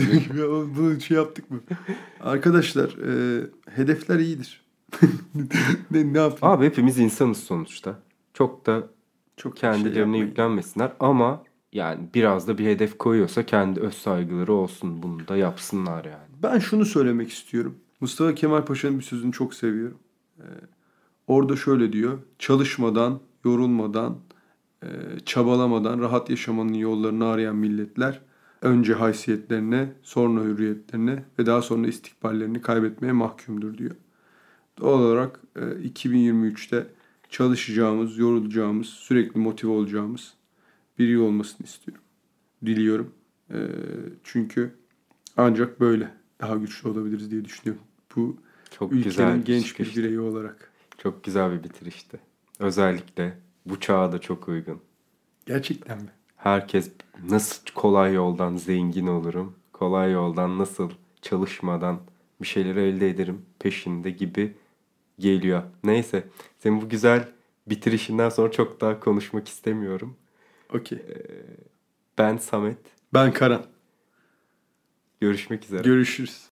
Bunu 0.76 1.00
şey 1.00 1.16
yaptık 1.16 1.50
mı? 1.50 1.60
Arkadaşlar 2.20 2.88
e, 2.88 3.42
hedefler 3.70 4.18
iyidir. 4.18 4.62
ne, 5.90 6.12
ne 6.12 6.18
yapayım? 6.18 6.56
Abi 6.56 6.66
hepimiz 6.66 6.98
insanız 6.98 7.38
sonuçta. 7.38 7.98
Çok 8.34 8.66
da 8.66 8.82
Çok 9.36 9.58
şey 9.58 9.70
kendilerine 9.70 9.98
yapmayın. 9.98 10.26
yüklenmesinler 10.26 10.92
ama 11.00 11.42
yani 11.72 12.08
biraz 12.14 12.48
da 12.48 12.58
bir 12.58 12.66
hedef 12.66 12.98
koyuyorsa 12.98 13.46
kendi 13.46 13.80
öz 13.80 13.94
saygıları 13.94 14.52
olsun. 14.52 15.02
Bunu 15.02 15.28
da 15.28 15.36
yapsınlar 15.36 16.04
yani. 16.04 16.28
Ben 16.42 16.58
şunu 16.58 16.84
söylemek 16.84 17.30
istiyorum. 17.30 17.78
Mustafa 18.00 18.34
Kemal 18.34 18.64
Paşa'nın 18.64 18.98
bir 18.98 19.04
sözünü 19.04 19.32
çok 19.32 19.54
seviyorum. 19.54 19.98
Ee, 20.38 20.42
orada 21.26 21.56
şöyle 21.56 21.92
diyor. 21.92 22.18
Çalışmadan, 22.38 23.20
yorulmadan, 23.44 24.18
e, 24.82 24.88
çabalamadan 25.24 26.00
rahat 26.00 26.30
yaşamanın 26.30 26.74
yollarını 26.74 27.26
arayan 27.26 27.56
milletler 27.56 28.20
önce 28.62 28.94
haysiyetlerine, 28.94 29.92
sonra 30.02 30.40
hürriyetlerine 30.40 31.24
ve 31.38 31.46
daha 31.46 31.62
sonra 31.62 31.86
istikballerini 31.86 32.60
kaybetmeye 32.60 33.12
mahkumdur 33.12 33.78
diyor. 33.78 33.96
Doğal 34.80 35.00
olarak 35.00 35.40
e, 35.56 35.60
2023'te 35.60 36.86
çalışacağımız, 37.30 38.18
yorulacağımız, 38.18 38.86
sürekli 38.86 39.40
motive 39.40 39.70
olacağımız 39.70 40.37
bir 40.98 41.08
yıl 41.08 41.22
olmasını 41.22 41.66
istiyorum. 41.66 42.04
Diliyorum. 42.66 43.14
E, 43.50 43.56
çünkü 44.24 44.74
ancak 45.36 45.80
böyle 45.80 46.10
daha 46.40 46.56
güçlü 46.56 46.88
olabiliriz 46.88 47.30
diye 47.30 47.44
düşünüyorum. 47.44 47.82
Bu 48.16 48.36
Çok 48.70 48.92
ülkenin 48.92 49.04
güzel 49.04 49.38
bir 49.40 49.44
genç 49.44 49.78
bir 49.78 49.96
bireyi 49.96 50.20
olarak. 50.20 50.72
Çok 50.98 51.24
güzel 51.24 51.52
bir 51.52 51.64
bitirişti. 51.64 52.20
Özellikle 52.58 53.38
bu 53.66 53.80
çağa 53.80 54.12
da 54.12 54.18
çok 54.18 54.48
uygun. 54.48 54.80
Gerçekten 55.46 55.98
mi? 55.98 56.10
Herkes 56.36 56.90
nasıl 57.28 57.62
kolay 57.74 58.14
yoldan 58.14 58.56
zengin 58.56 59.06
olurum, 59.06 59.56
kolay 59.72 60.12
yoldan 60.12 60.58
nasıl 60.58 60.90
çalışmadan 61.22 62.00
bir 62.42 62.46
şeyler 62.46 62.76
elde 62.76 63.10
ederim 63.10 63.42
peşinde 63.58 64.10
gibi 64.10 64.54
geliyor. 65.18 65.62
Neyse, 65.84 66.28
senin 66.58 66.82
bu 66.82 66.88
güzel 66.88 67.28
bitirişinden 67.66 68.28
sonra 68.28 68.50
çok 68.50 68.80
daha 68.80 69.00
konuşmak 69.00 69.48
istemiyorum. 69.48 70.16
Okey. 70.74 70.98
Ben 72.18 72.36
Samet. 72.36 72.78
Ben 73.14 73.32
Karan. 73.32 73.66
Görüşmek 75.20 75.64
üzere. 75.64 75.82
Görüşürüz. 75.82 76.46